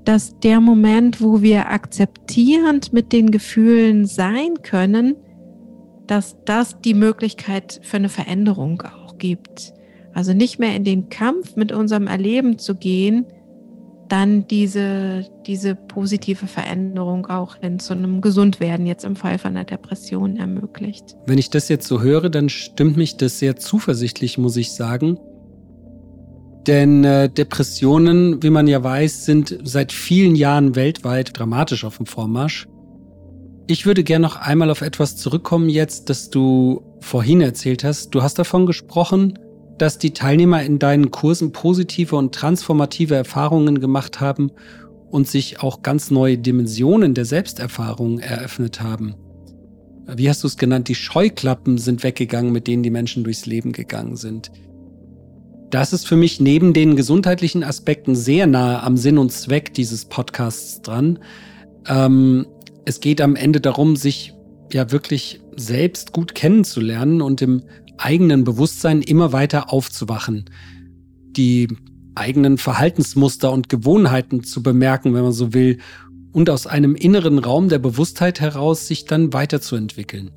dass 0.09 0.39
der 0.39 0.59
Moment, 0.59 1.21
wo 1.21 1.43
wir 1.43 1.69
akzeptierend 1.69 2.93
mit 2.93 3.13
den 3.13 3.29
Gefühlen 3.29 4.07
sein 4.07 4.63
können, 4.63 5.15
dass 6.07 6.35
das 6.45 6.81
die 6.81 6.95
Möglichkeit 6.95 7.79
für 7.83 7.97
eine 7.97 8.09
Veränderung 8.09 8.81
auch 8.81 9.19
gibt. 9.19 9.71
Also 10.11 10.33
nicht 10.33 10.57
mehr 10.57 10.75
in 10.75 10.83
den 10.83 11.09
Kampf 11.09 11.55
mit 11.55 11.71
unserem 11.71 12.07
Erleben 12.07 12.57
zu 12.57 12.73
gehen, 12.73 13.27
dann 14.07 14.47
diese, 14.47 15.27
diese 15.45 15.75
positive 15.75 16.47
Veränderung 16.47 17.27
auch 17.27 17.57
hin 17.57 17.77
zu 17.77 17.93
einem 17.93 18.19
Gesundwerden 18.19 18.87
jetzt 18.87 19.05
im 19.05 19.15
Fall 19.15 19.37
von 19.37 19.51
einer 19.51 19.65
Depression 19.65 20.37
ermöglicht. 20.37 21.17
Wenn 21.27 21.37
ich 21.37 21.51
das 21.51 21.69
jetzt 21.69 21.87
so 21.87 22.01
höre, 22.01 22.31
dann 22.31 22.49
stimmt 22.49 22.97
mich 22.97 23.17
das 23.17 23.37
sehr 23.37 23.57
zuversichtlich, 23.57 24.39
muss 24.39 24.57
ich 24.57 24.71
sagen. 24.71 25.19
Denn 26.67 27.03
äh, 27.03 27.29
Depressionen, 27.29 28.43
wie 28.43 28.49
man 28.49 28.67
ja 28.67 28.83
weiß, 28.83 29.25
sind 29.25 29.57
seit 29.63 29.91
vielen 29.91 30.35
Jahren 30.35 30.75
weltweit 30.75 31.37
dramatisch 31.37 31.83
auf 31.85 31.97
dem 31.97 32.05
Vormarsch. 32.05 32.67
Ich 33.67 33.85
würde 33.85 34.03
gerne 34.03 34.23
noch 34.23 34.35
einmal 34.35 34.71
auf 34.71 34.81
etwas 34.81 35.15
zurückkommen 35.15 35.69
jetzt, 35.69 36.09
das 36.09 36.29
du 36.29 36.81
vorhin 37.01 37.41
erzählt 37.41 37.83
hast. 37.83 38.09
Du 38.11 38.23
hast 38.23 38.39
davon 38.39 38.65
gesprochen, 38.65 39.37
dass 39.77 39.97
die 39.97 40.11
Teilnehmer 40.11 40.63
in 40.63 40.79
deinen 40.79 41.11
Kursen 41.11 41.51
positive 41.51 42.15
und 42.15 42.35
transformative 42.35 43.15
Erfahrungen 43.15 43.79
gemacht 43.79 44.19
haben 44.19 44.51
und 45.09 45.27
sich 45.27 45.61
auch 45.61 45.81
ganz 45.81 46.11
neue 46.11 46.37
Dimensionen 46.37 47.13
der 47.13 47.25
Selbsterfahrung 47.25 48.19
eröffnet 48.19 48.81
haben. 48.81 49.15
Wie 50.15 50.29
hast 50.29 50.43
du 50.43 50.47
es 50.47 50.57
genannt? 50.57 50.87
Die 50.87 50.95
Scheuklappen 50.95 51.77
sind 51.77 52.03
weggegangen, 52.03 52.51
mit 52.51 52.67
denen 52.67 52.83
die 52.83 52.89
Menschen 52.89 53.23
durchs 53.23 53.45
Leben 53.45 53.71
gegangen 53.71 54.15
sind. 54.15 54.51
Das 55.69 55.93
ist 55.93 56.07
für 56.07 56.15
mich 56.15 56.39
neben 56.39 56.73
den 56.73 56.95
gesundheitlichen 56.95 57.63
Aspekten 57.63 58.15
sehr 58.15 58.47
nahe 58.47 58.81
am 58.81 58.97
Sinn 58.97 59.19
und 59.19 59.31
Zweck 59.31 59.73
dieses 59.73 60.05
Podcasts 60.05 60.81
dran. 60.81 61.19
Ähm, 61.87 62.47
es 62.85 63.01
geht 63.01 63.21
am 63.21 63.35
Ende 63.35 63.61
darum, 63.61 63.95
sich 63.95 64.33
ja 64.73 64.91
wirklich 64.91 65.41
selbst 65.55 66.11
gut 66.11 66.33
kennenzulernen 66.33 67.21
und 67.21 67.41
im 67.43 67.63
eigenen 67.97 68.43
Bewusstsein 68.45 69.01
immer 69.03 69.31
weiter 69.31 69.71
aufzuwachen, 69.71 70.45
die 71.37 71.67
eigenen 72.15 72.57
Verhaltensmuster 72.57 73.51
und 73.51 73.69
Gewohnheiten 73.69 74.43
zu 74.43 74.63
bemerken, 74.63 75.13
wenn 75.13 75.23
man 75.23 75.33
so 75.33 75.53
will, 75.53 75.77
und 76.31 76.49
aus 76.49 76.65
einem 76.65 76.95
inneren 76.95 77.37
Raum 77.37 77.69
der 77.69 77.79
Bewusstheit 77.79 78.39
heraus 78.39 78.87
sich 78.87 79.05
dann 79.05 79.33
weiterzuentwickeln. 79.33 80.31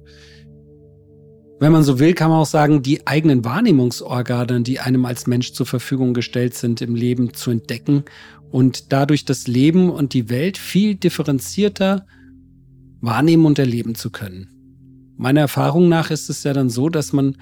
Wenn 1.62 1.70
man 1.70 1.84
so 1.84 2.00
will, 2.00 2.12
kann 2.12 2.28
man 2.28 2.40
auch 2.40 2.46
sagen, 2.46 2.82
die 2.82 3.06
eigenen 3.06 3.44
Wahrnehmungsorgane, 3.44 4.62
die 4.62 4.80
einem 4.80 5.06
als 5.06 5.28
Mensch 5.28 5.52
zur 5.52 5.64
Verfügung 5.64 6.12
gestellt 6.12 6.54
sind, 6.54 6.82
im 6.82 6.96
Leben 6.96 7.34
zu 7.34 7.52
entdecken 7.52 8.02
und 8.50 8.92
dadurch 8.92 9.24
das 9.24 9.46
Leben 9.46 9.88
und 9.88 10.12
die 10.12 10.28
Welt 10.28 10.58
viel 10.58 10.96
differenzierter 10.96 12.04
wahrnehmen 13.00 13.46
und 13.46 13.60
erleben 13.60 13.94
zu 13.94 14.10
können. 14.10 14.48
Meiner 15.16 15.42
Erfahrung 15.42 15.88
nach 15.88 16.10
ist 16.10 16.28
es 16.28 16.42
ja 16.42 16.52
dann 16.52 16.68
so, 16.68 16.88
dass 16.88 17.12
man 17.12 17.36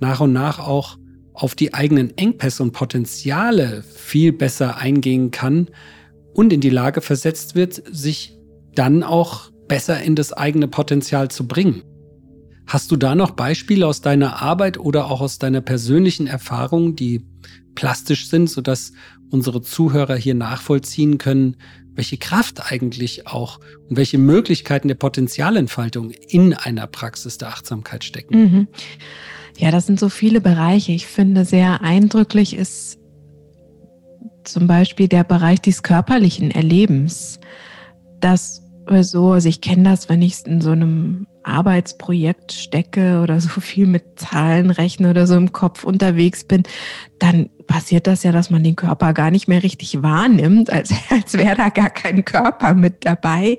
nach 0.00 0.18
und 0.18 0.32
nach 0.32 0.58
auch 0.58 0.98
auf 1.32 1.54
die 1.54 1.72
eigenen 1.72 2.18
Engpässe 2.18 2.64
und 2.64 2.72
Potenziale 2.72 3.84
viel 3.84 4.32
besser 4.32 4.78
eingehen 4.78 5.30
kann 5.30 5.68
und 6.34 6.52
in 6.52 6.60
die 6.60 6.68
Lage 6.68 7.00
versetzt 7.00 7.54
wird, 7.54 7.80
sich 7.88 8.36
dann 8.74 9.04
auch 9.04 9.52
besser 9.68 10.02
in 10.02 10.16
das 10.16 10.32
eigene 10.32 10.66
Potenzial 10.66 11.30
zu 11.30 11.46
bringen. 11.46 11.84
Hast 12.66 12.90
du 12.90 12.96
da 12.96 13.14
noch 13.14 13.32
Beispiele 13.32 13.86
aus 13.86 14.00
deiner 14.00 14.40
Arbeit 14.40 14.78
oder 14.78 15.10
auch 15.10 15.20
aus 15.20 15.38
deiner 15.38 15.60
persönlichen 15.60 16.26
Erfahrung, 16.26 16.96
die 16.96 17.24
plastisch 17.74 18.28
sind, 18.28 18.48
sodass 18.48 18.92
unsere 19.30 19.62
Zuhörer 19.62 20.16
hier 20.16 20.34
nachvollziehen 20.34 21.18
können, 21.18 21.56
welche 21.94 22.16
Kraft 22.16 22.70
eigentlich 22.72 23.26
auch 23.26 23.60
und 23.88 23.96
welche 23.96 24.18
Möglichkeiten 24.18 24.88
der 24.88 24.94
Potenzialentfaltung 24.94 26.10
in 26.10 26.54
einer 26.54 26.86
Praxis 26.86 27.38
der 27.38 27.48
Achtsamkeit 27.48 28.04
stecken. 28.04 28.42
Mhm. 28.42 28.68
Ja, 29.58 29.70
das 29.70 29.86
sind 29.86 30.00
so 30.00 30.08
viele 30.08 30.40
Bereiche. 30.40 30.92
Ich 30.92 31.06
finde, 31.06 31.44
sehr 31.44 31.82
eindrücklich 31.82 32.56
ist 32.56 32.98
zum 34.44 34.66
Beispiel 34.66 35.08
der 35.08 35.24
Bereich 35.24 35.60
des 35.60 35.82
körperlichen 35.82 36.50
Erlebens. 36.50 37.38
Das 38.20 38.62
so, 39.02 39.32
also 39.32 39.48
ich 39.48 39.60
kenne 39.60 39.84
das, 39.84 40.08
wenn 40.08 40.22
ich 40.22 40.44
in 40.46 40.60
so 40.60 40.70
einem 40.70 41.26
Arbeitsprojekt 41.44 42.52
stecke 42.52 43.20
oder 43.22 43.40
so 43.40 43.60
viel 43.60 43.86
mit 43.86 44.18
Zahlen 44.18 44.70
rechne 44.70 45.10
oder 45.10 45.26
so 45.26 45.36
im 45.36 45.52
Kopf 45.52 45.84
unterwegs 45.84 46.44
bin, 46.44 46.62
dann 47.18 47.50
passiert 47.66 48.06
das 48.06 48.22
ja, 48.22 48.32
dass 48.32 48.50
man 48.50 48.64
den 48.64 48.76
Körper 48.76 49.12
gar 49.12 49.30
nicht 49.30 49.48
mehr 49.48 49.62
richtig 49.62 50.02
wahrnimmt, 50.02 50.70
als, 50.70 50.92
als 51.10 51.34
wäre 51.34 51.56
da 51.56 51.68
gar 51.68 51.90
kein 51.90 52.24
Körper 52.24 52.74
mit 52.74 53.04
dabei. 53.04 53.58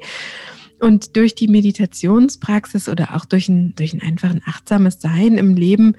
Und 0.80 1.16
durch 1.16 1.34
die 1.34 1.48
Meditationspraxis 1.48 2.90
oder 2.90 3.16
auch 3.16 3.24
durch 3.26 3.48
ein, 3.48 3.74
durch 3.76 3.94
ein 3.94 4.02
einfachen 4.02 4.42
achtsames 4.46 5.00
Sein 5.00 5.38
im 5.38 5.56
Leben 5.56 5.96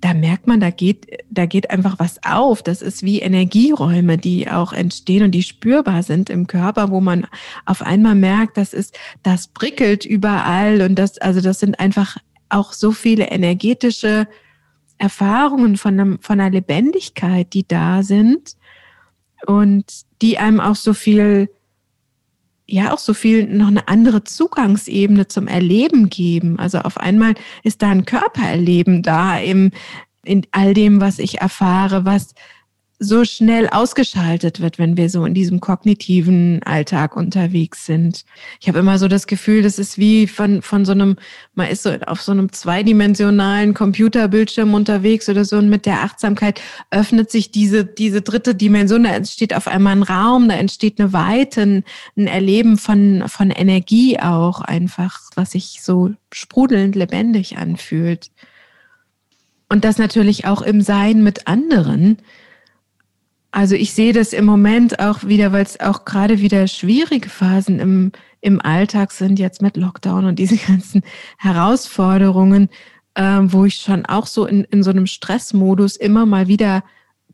da 0.00 0.14
merkt 0.14 0.46
man, 0.46 0.60
da 0.60 0.70
geht, 0.70 1.24
da 1.30 1.46
geht 1.46 1.70
einfach 1.70 1.98
was 1.98 2.22
auf. 2.24 2.62
Das 2.62 2.80
ist 2.80 3.02
wie 3.02 3.20
Energieräume, 3.20 4.16
die 4.16 4.50
auch 4.50 4.72
entstehen 4.72 5.24
und 5.24 5.32
die 5.32 5.42
spürbar 5.42 6.02
sind 6.02 6.30
im 6.30 6.46
Körper, 6.46 6.90
wo 6.90 7.00
man 7.00 7.26
auf 7.66 7.82
einmal 7.82 8.14
merkt, 8.14 8.56
das 8.56 8.72
ist, 8.72 8.98
das 9.22 9.48
prickelt 9.48 10.04
überall 10.04 10.80
und 10.82 10.94
das, 10.98 11.18
also 11.18 11.40
das 11.40 11.60
sind 11.60 11.78
einfach 11.78 12.16
auch 12.48 12.72
so 12.72 12.92
viele 12.92 13.26
energetische 13.30 14.26
Erfahrungen 14.98 15.76
von, 15.76 16.00
einem, 16.00 16.18
von 16.20 16.40
einer 16.40 16.50
Lebendigkeit, 16.50 17.52
die 17.52 17.66
da 17.66 18.02
sind 18.02 18.56
und 19.46 19.84
die 20.22 20.38
einem 20.38 20.60
auch 20.60 20.76
so 20.76 20.94
viel 20.94 21.50
ja 22.72 22.92
auch 22.92 22.98
so 22.98 23.14
viel 23.14 23.46
noch 23.46 23.68
eine 23.68 23.88
andere 23.88 24.24
Zugangsebene 24.24 25.28
zum 25.28 25.46
Erleben 25.46 26.08
geben. 26.08 26.58
Also 26.58 26.78
auf 26.78 26.98
einmal 26.98 27.34
ist 27.62 27.82
da 27.82 27.90
ein 27.90 28.04
Körpererleben 28.04 29.02
da 29.02 29.38
im, 29.38 29.70
in 30.24 30.46
all 30.52 30.74
dem, 30.74 31.00
was 31.00 31.18
ich 31.18 31.40
erfahre, 31.40 32.04
was 32.04 32.34
so 33.02 33.24
schnell 33.24 33.66
ausgeschaltet 33.66 34.60
wird, 34.60 34.78
wenn 34.78 34.98
wir 34.98 35.08
so 35.08 35.24
in 35.24 35.32
diesem 35.32 35.60
kognitiven 35.60 36.62
Alltag 36.64 37.16
unterwegs 37.16 37.86
sind. 37.86 38.26
Ich 38.60 38.68
habe 38.68 38.78
immer 38.78 38.98
so 38.98 39.08
das 39.08 39.26
Gefühl, 39.26 39.62
das 39.62 39.78
ist 39.78 39.96
wie 39.96 40.26
von, 40.26 40.60
von 40.60 40.84
so 40.84 40.92
einem, 40.92 41.16
man 41.54 41.68
ist 41.68 41.82
so 41.82 41.90
auf 42.06 42.20
so 42.20 42.32
einem 42.32 42.52
zweidimensionalen 42.52 43.72
Computerbildschirm 43.72 44.74
unterwegs 44.74 45.30
oder 45.30 45.46
so 45.46 45.56
und 45.56 45.70
mit 45.70 45.86
der 45.86 46.02
Achtsamkeit 46.02 46.60
öffnet 46.90 47.30
sich 47.30 47.50
diese, 47.50 47.86
diese 47.86 48.20
dritte 48.20 48.54
Dimension, 48.54 49.04
da 49.04 49.14
entsteht 49.14 49.56
auf 49.56 49.66
einmal 49.66 49.96
ein 49.96 50.02
Raum, 50.02 50.50
da 50.50 50.56
entsteht 50.56 51.00
eine 51.00 51.14
Weite, 51.14 51.62
ein, 51.62 52.26
Erleben 52.26 52.76
von, 52.76 53.24
von 53.28 53.50
Energie 53.50 54.20
auch 54.20 54.60
einfach, 54.60 55.20
was 55.36 55.52
sich 55.52 55.80
so 55.80 56.10
sprudelnd 56.30 56.94
lebendig 56.96 57.56
anfühlt. 57.56 58.30
Und 59.70 59.84
das 59.84 59.96
natürlich 59.96 60.44
auch 60.44 60.60
im 60.60 60.82
Sein 60.82 61.22
mit 61.22 61.46
anderen 61.46 62.18
also 63.52 63.74
ich 63.74 63.92
sehe 63.92 64.12
das 64.12 64.32
im 64.32 64.44
Moment 64.44 65.00
auch 65.00 65.24
wieder, 65.24 65.52
weil 65.52 65.64
es 65.64 65.80
auch 65.80 66.04
gerade 66.04 66.40
wieder 66.40 66.68
schwierige 66.68 67.28
Phasen 67.28 67.80
im, 67.80 68.12
im 68.40 68.60
Alltag 68.60 69.12
sind, 69.12 69.38
jetzt 69.38 69.60
mit 69.62 69.76
Lockdown 69.76 70.24
und 70.24 70.38
diese 70.38 70.56
ganzen 70.66 71.02
Herausforderungen, 71.38 72.68
äh, 73.14 73.38
wo 73.42 73.64
ich 73.64 73.76
schon 73.76 74.06
auch 74.06 74.26
so 74.26 74.46
in, 74.46 74.64
in 74.64 74.82
so 74.82 74.90
einem 74.90 75.06
Stressmodus 75.06 75.96
immer 75.96 76.26
mal 76.26 76.48
wieder 76.48 76.84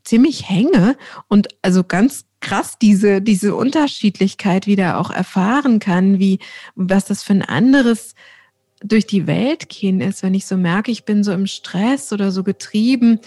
ziemlich 0.03 0.49
hänge 0.49 0.95
und 1.27 1.49
also 1.61 1.83
ganz 1.83 2.25
krass 2.39 2.77
diese, 2.79 3.21
diese 3.21 3.55
Unterschiedlichkeit 3.55 4.67
wieder 4.67 4.99
auch 4.99 5.11
erfahren 5.11 5.79
kann, 5.79 6.19
wie, 6.19 6.39
was 6.75 7.05
das 7.05 7.23
für 7.23 7.33
ein 7.33 7.41
anderes 7.41 8.15
durch 8.83 9.07
die 9.07 9.27
Welt 9.27 9.69
gehen 9.69 10.01
ist, 10.01 10.23
wenn 10.23 10.33
ich 10.33 10.45
so 10.45 10.55
merke, 10.55 10.91
ich 10.91 11.03
bin 11.03 11.23
so 11.23 11.31
im 11.31 11.47
Stress 11.47 12.13
oder 12.13 12.31
so 12.31 12.43
getrieben, 12.43 13.19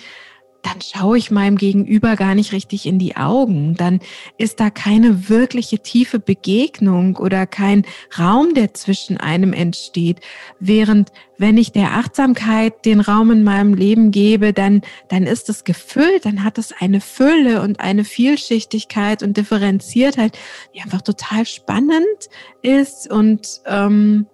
dann 0.62 0.80
schaue 0.80 1.18
ich 1.18 1.30
meinem 1.30 1.56
Gegenüber 1.56 2.16
gar 2.16 2.34
nicht 2.34 2.52
richtig 2.52 2.86
in 2.86 2.98
die 2.98 3.16
Augen. 3.16 3.74
Dann 3.74 4.00
ist 4.36 4.60
da 4.60 4.70
keine 4.70 5.28
wirkliche 5.28 5.78
tiefe 5.78 6.18
Begegnung 6.18 7.16
oder 7.16 7.46
kein 7.46 7.84
Raum, 8.18 8.54
der 8.54 8.74
zwischen 8.74 9.16
einem 9.16 9.52
entsteht. 9.52 10.20
Während 10.58 11.12
wenn 11.38 11.56
ich 11.56 11.72
der 11.72 11.92
Achtsamkeit 11.92 12.84
den 12.84 13.00
Raum 13.00 13.30
in 13.30 13.42
meinem 13.42 13.72
Leben 13.72 14.10
gebe, 14.10 14.52
dann, 14.52 14.82
dann 15.08 15.22
ist 15.22 15.48
es 15.48 15.64
gefüllt, 15.64 16.26
dann 16.26 16.44
hat 16.44 16.58
es 16.58 16.74
eine 16.78 17.00
Fülle 17.00 17.62
und 17.62 17.80
eine 17.80 18.04
Vielschichtigkeit 18.04 19.22
und 19.22 19.38
Differenziertheit, 19.38 20.38
die 20.74 20.82
einfach 20.82 21.00
total 21.00 21.46
spannend 21.46 22.28
ist 22.60 23.10
und 23.10 23.62
ähm, 23.64 24.26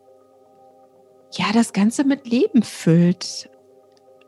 ja, 1.32 1.46
das 1.52 1.72
Ganze 1.72 2.02
mit 2.02 2.26
Leben 2.26 2.62
füllt. 2.62 3.48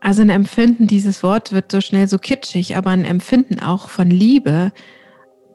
Also 0.01 0.21
ein 0.21 0.29
Empfinden, 0.29 0.87
dieses 0.87 1.23
Wort 1.23 1.51
wird 1.51 1.71
so 1.71 1.81
schnell 1.81 2.07
so 2.07 2.17
kitschig, 2.17 2.77
aber 2.77 2.91
ein 2.91 3.05
Empfinden 3.05 3.59
auch 3.59 3.89
von 3.89 4.09
Liebe, 4.09 4.71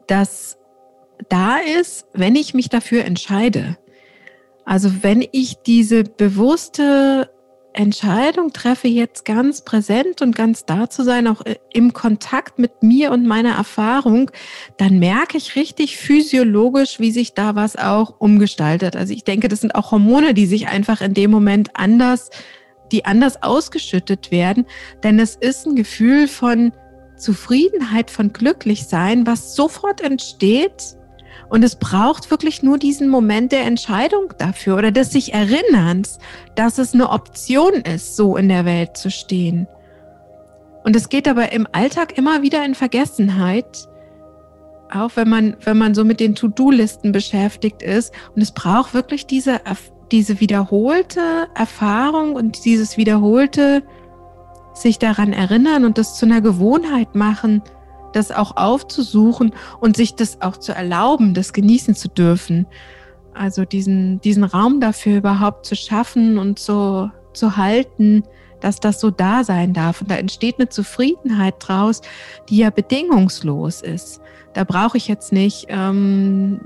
das 0.07 0.57
da 1.29 1.57
ist, 1.57 2.07
wenn 2.13 2.35
ich 2.35 2.53
mich 2.53 2.69
dafür 2.69 3.05
entscheide. 3.05 3.77
Also 4.65 5.03
wenn 5.03 5.25
ich 5.31 5.57
diese 5.65 6.03
bewusste 6.03 7.29
Entscheidung 7.73 8.53
treffe, 8.53 8.87
jetzt 8.87 9.25
ganz 9.25 9.61
präsent 9.61 10.21
und 10.21 10.35
ganz 10.35 10.65
da 10.65 10.89
zu 10.89 11.03
sein, 11.03 11.27
auch 11.27 11.41
im 11.73 11.93
Kontakt 11.93 12.57
mit 12.57 12.83
mir 12.83 13.11
und 13.11 13.25
meiner 13.25 13.55
Erfahrung, 13.55 14.31
dann 14.77 14.99
merke 14.99 15.37
ich 15.37 15.55
richtig 15.55 15.97
physiologisch, 15.97 16.99
wie 16.99 17.11
sich 17.11 17.33
da 17.33 17.55
was 17.55 17.75
auch 17.75 18.19
umgestaltet. 18.19 18.95
Also 18.95 19.13
ich 19.13 19.23
denke, 19.23 19.49
das 19.49 19.61
sind 19.61 19.75
auch 19.75 19.91
Hormone, 19.91 20.33
die 20.33 20.45
sich 20.45 20.67
einfach 20.67 21.01
in 21.01 21.13
dem 21.13 21.31
Moment 21.31 21.71
anders 21.73 22.29
die 22.91 23.05
anders 23.05 23.41
ausgeschüttet 23.43 24.31
werden. 24.31 24.65
Denn 25.03 25.19
es 25.19 25.35
ist 25.35 25.65
ein 25.65 25.75
Gefühl 25.75 26.27
von 26.27 26.71
Zufriedenheit, 27.17 28.11
von 28.11 28.33
Glücklichsein, 28.33 29.25
was 29.25 29.55
sofort 29.55 30.01
entsteht. 30.01 30.97
Und 31.49 31.63
es 31.63 31.75
braucht 31.75 32.31
wirklich 32.31 32.63
nur 32.63 32.77
diesen 32.77 33.07
Moment 33.07 33.51
der 33.51 33.63
Entscheidung 33.63 34.33
dafür 34.37 34.77
oder 34.77 34.91
des 34.91 35.11
sich 35.11 35.33
Erinnerns, 35.33 36.17
dass 36.55 36.77
es 36.77 36.93
eine 36.93 37.09
Option 37.09 37.73
ist, 37.73 38.15
so 38.15 38.35
in 38.35 38.49
der 38.49 38.65
Welt 38.65 38.97
zu 38.97 39.11
stehen. 39.11 39.67
Und 40.83 40.95
es 40.95 41.09
geht 41.09 41.27
aber 41.27 41.51
im 41.51 41.67
Alltag 41.71 42.17
immer 42.17 42.41
wieder 42.41 42.63
in 42.63 42.75
Vergessenheit, 42.75 43.87
auch 44.93 45.11
wenn 45.15 45.29
man, 45.29 45.57
wenn 45.61 45.77
man 45.77 45.95
so 45.95 46.05
mit 46.05 46.19
den 46.19 46.35
To-Do-Listen 46.35 47.11
beschäftigt 47.11 47.81
ist. 47.81 48.13
Und 48.35 48.41
es 48.41 48.51
braucht 48.51 48.93
wirklich 48.93 49.25
diese 49.25 49.65
diese 50.11 50.39
wiederholte 50.39 51.47
Erfahrung 51.55 52.35
und 52.35 52.65
dieses 52.65 52.97
wiederholte 52.97 53.83
sich 54.73 54.99
daran 54.99 55.33
erinnern 55.33 55.85
und 55.85 55.97
das 55.97 56.17
zu 56.17 56.25
einer 56.25 56.41
Gewohnheit 56.41 57.15
machen, 57.15 57.61
das 58.13 58.31
auch 58.31 58.55
aufzusuchen 58.55 59.53
und 59.79 59.95
sich 59.97 60.15
das 60.15 60.41
auch 60.41 60.57
zu 60.57 60.73
erlauben, 60.73 61.33
das 61.33 61.53
genießen 61.53 61.95
zu 61.95 62.07
dürfen. 62.07 62.65
Also 63.33 63.65
diesen, 63.65 64.21
diesen 64.21 64.43
Raum 64.43 64.79
dafür 64.79 65.17
überhaupt 65.17 65.65
zu 65.65 65.75
schaffen 65.75 66.37
und 66.37 66.59
so 66.59 67.09
zu 67.33 67.57
halten, 67.57 68.23
dass 68.61 68.79
das 68.79 69.01
so 69.01 69.11
da 69.11 69.43
sein 69.43 69.73
darf. 69.73 70.01
Und 70.01 70.09
da 70.09 70.15
entsteht 70.15 70.55
eine 70.57 70.69
Zufriedenheit 70.69 71.55
draus, 71.59 72.01
die 72.49 72.57
ja 72.57 72.69
bedingungslos 72.69 73.81
ist. 73.81 74.21
Da 74.53 74.63
brauche 74.63 74.97
ich 74.97 75.07
jetzt 75.09 75.33
nicht 75.33 75.65
ähm, 75.67 76.61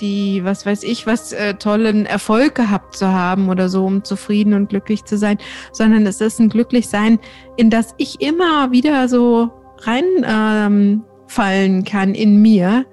die, 0.00 0.44
was 0.44 0.66
weiß 0.66 0.82
ich, 0.82 1.06
was 1.06 1.32
äh, 1.32 1.54
tollen 1.54 2.06
Erfolg 2.06 2.54
gehabt 2.54 2.96
zu 2.96 3.08
haben 3.08 3.48
oder 3.48 3.68
so, 3.68 3.84
um 3.84 4.04
zufrieden 4.04 4.54
und 4.54 4.68
glücklich 4.68 5.04
zu 5.04 5.16
sein, 5.18 5.38
sondern 5.72 6.06
es 6.06 6.20
ist 6.20 6.38
ein 6.40 6.48
Glücklichsein, 6.48 7.18
in 7.56 7.70
das 7.70 7.94
ich 7.98 8.20
immer 8.20 8.72
wieder 8.72 9.08
so 9.08 9.50
reinfallen 9.82 11.04
ähm, 11.28 11.84
kann 11.84 12.14
in 12.14 12.40
mir 12.40 12.86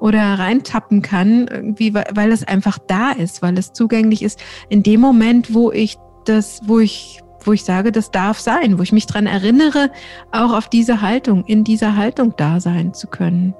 oder 0.00 0.38
reintappen 0.38 1.02
kann, 1.02 1.48
irgendwie, 1.48 1.94
weil, 1.94 2.06
weil 2.12 2.32
es 2.32 2.46
einfach 2.46 2.78
da 2.78 3.12
ist, 3.12 3.42
weil 3.42 3.56
es 3.58 3.72
zugänglich 3.72 4.22
ist, 4.22 4.38
in 4.68 4.82
dem 4.82 5.00
Moment, 5.00 5.54
wo 5.54 5.72
ich 5.72 5.96
das, 6.24 6.60
wo 6.66 6.78
ich 6.80 7.20
wo 7.46 7.52
ich 7.52 7.64
sage, 7.64 7.92
das 7.92 8.10
darf 8.10 8.38
sein, 8.40 8.78
wo 8.78 8.82
ich 8.82 8.92
mich 8.92 9.06
dran 9.06 9.26
erinnere, 9.26 9.90
auch 10.32 10.54
auf 10.54 10.68
diese 10.68 11.02
Haltung, 11.02 11.44
in 11.44 11.62
dieser 11.62 11.94
Haltung 11.94 12.34
da 12.38 12.58
sein 12.58 12.94
zu 12.94 13.06
können. 13.06 13.54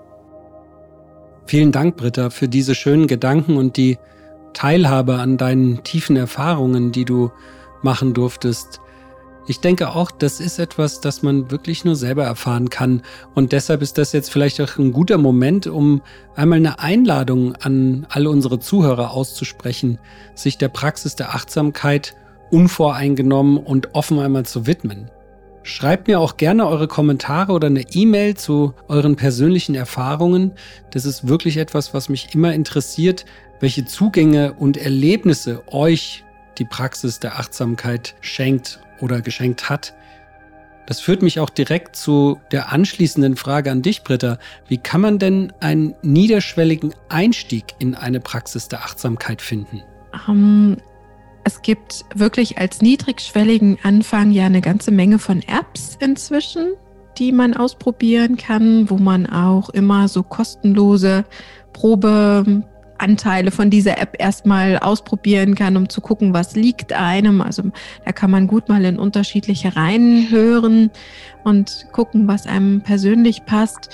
Vielen 1.46 1.72
Dank, 1.72 1.96
Britta, 1.96 2.30
für 2.30 2.48
diese 2.48 2.74
schönen 2.74 3.06
Gedanken 3.06 3.56
und 3.56 3.76
die 3.76 3.98
Teilhabe 4.54 5.16
an 5.16 5.36
deinen 5.36 5.82
tiefen 5.84 6.16
Erfahrungen, 6.16 6.90
die 6.90 7.04
du 7.04 7.30
machen 7.82 8.14
durftest. 8.14 8.80
Ich 9.46 9.60
denke 9.60 9.90
auch, 9.90 10.10
das 10.10 10.40
ist 10.40 10.58
etwas, 10.58 11.02
das 11.02 11.22
man 11.22 11.50
wirklich 11.50 11.84
nur 11.84 11.96
selber 11.96 12.24
erfahren 12.24 12.70
kann. 12.70 13.02
Und 13.34 13.52
deshalb 13.52 13.82
ist 13.82 13.98
das 13.98 14.12
jetzt 14.12 14.30
vielleicht 14.30 14.58
auch 14.62 14.78
ein 14.78 14.92
guter 14.92 15.18
Moment, 15.18 15.66
um 15.66 16.00
einmal 16.34 16.56
eine 16.56 16.78
Einladung 16.78 17.54
an 17.56 18.06
alle 18.08 18.30
unsere 18.30 18.58
Zuhörer 18.58 19.10
auszusprechen, 19.10 19.98
sich 20.34 20.56
der 20.56 20.68
Praxis 20.68 21.14
der 21.14 21.34
Achtsamkeit 21.34 22.16
unvoreingenommen 22.50 23.58
und 23.58 23.94
offen 23.94 24.18
einmal 24.18 24.46
zu 24.46 24.66
widmen. 24.66 25.10
Schreibt 25.66 26.08
mir 26.08 26.20
auch 26.20 26.36
gerne 26.36 26.66
eure 26.68 26.86
Kommentare 26.86 27.52
oder 27.52 27.68
eine 27.68 27.86
E-Mail 27.90 28.36
zu 28.36 28.74
euren 28.86 29.16
persönlichen 29.16 29.74
Erfahrungen. 29.74 30.52
Das 30.90 31.06
ist 31.06 31.26
wirklich 31.26 31.56
etwas, 31.56 31.94
was 31.94 32.10
mich 32.10 32.34
immer 32.34 32.52
interessiert, 32.52 33.24
welche 33.60 33.86
Zugänge 33.86 34.52
und 34.52 34.76
Erlebnisse 34.76 35.62
euch 35.68 36.22
die 36.58 36.66
Praxis 36.66 37.18
der 37.18 37.38
Achtsamkeit 37.38 38.14
schenkt 38.20 38.78
oder 39.00 39.22
geschenkt 39.22 39.70
hat. 39.70 39.94
Das 40.84 41.00
führt 41.00 41.22
mich 41.22 41.40
auch 41.40 41.48
direkt 41.48 41.96
zu 41.96 42.38
der 42.52 42.70
anschließenden 42.70 43.36
Frage 43.36 43.70
an 43.70 43.80
dich, 43.80 44.04
Britta. 44.04 44.38
Wie 44.68 44.76
kann 44.76 45.00
man 45.00 45.18
denn 45.18 45.50
einen 45.60 45.94
niederschwelligen 46.02 46.94
Einstieg 47.08 47.74
in 47.78 47.94
eine 47.94 48.20
Praxis 48.20 48.68
der 48.68 48.80
Achtsamkeit 48.80 49.40
finden? 49.40 49.82
Um, 50.28 50.76
ähm, 50.76 50.76
es 51.44 51.60
gibt 51.62 52.04
wirklich 52.14 52.58
als 52.58 52.80
niedrigschwelligen 52.80 53.78
Anfang 53.82 54.30
ja 54.30 54.46
eine 54.46 54.62
ganze 54.62 54.90
Menge 54.90 55.18
von 55.18 55.42
Apps 55.42 55.96
inzwischen, 56.00 56.72
die 57.18 57.32
man 57.32 57.54
ausprobieren 57.54 58.36
kann, 58.36 58.88
wo 58.90 58.96
man 58.96 59.26
auch 59.26 59.68
immer 59.68 60.08
so 60.08 60.22
kostenlose 60.22 61.24
Probeanteile 61.74 63.50
von 63.50 63.68
dieser 63.68 64.00
App 64.00 64.16
erstmal 64.18 64.78
ausprobieren 64.78 65.54
kann, 65.54 65.76
um 65.76 65.88
zu 65.88 66.00
gucken, 66.00 66.32
was 66.32 66.56
liegt 66.56 66.94
einem. 66.94 67.42
Also 67.42 67.64
da 68.04 68.12
kann 68.12 68.30
man 68.30 68.46
gut 68.46 68.70
mal 68.70 68.84
in 68.84 68.98
unterschiedliche 68.98 69.76
Reihen 69.76 70.30
hören 70.30 70.90
und 71.44 71.86
gucken, 71.92 72.26
was 72.26 72.46
einem 72.46 72.80
persönlich 72.80 73.44
passt. 73.44 73.90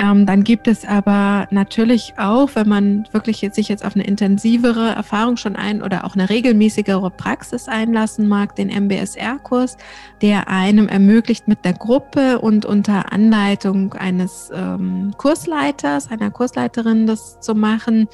Ähm, 0.00 0.24
dann 0.24 0.44
gibt 0.44 0.66
es 0.66 0.84
aber 0.84 1.46
natürlich 1.50 2.14
auch, 2.16 2.50
wenn 2.54 2.68
man 2.68 3.08
wirklich 3.12 3.42
jetzt, 3.42 3.56
sich 3.56 3.68
jetzt 3.68 3.84
auf 3.84 3.94
eine 3.94 4.04
intensivere 4.04 4.90
Erfahrung 4.90 5.36
schon 5.36 5.56
ein 5.56 5.82
oder 5.82 6.04
auch 6.04 6.14
eine 6.14 6.30
regelmäßigere 6.30 7.10
Praxis 7.10 7.68
einlassen 7.68 8.26
mag, 8.28 8.56
den 8.56 8.68
MBSR-Kurs, 8.68 9.76
der 10.22 10.48
einem 10.48 10.88
ermöglicht, 10.88 11.48
mit 11.48 11.64
der 11.64 11.74
Gruppe 11.74 12.38
und 12.38 12.64
unter 12.64 13.12
Anleitung 13.12 13.92
eines 13.94 14.50
ähm, 14.54 15.12
Kursleiters, 15.16 16.10
einer 16.10 16.30
Kursleiterin 16.30 17.06
das 17.06 17.40
zu 17.40 17.54
machen 17.54 18.08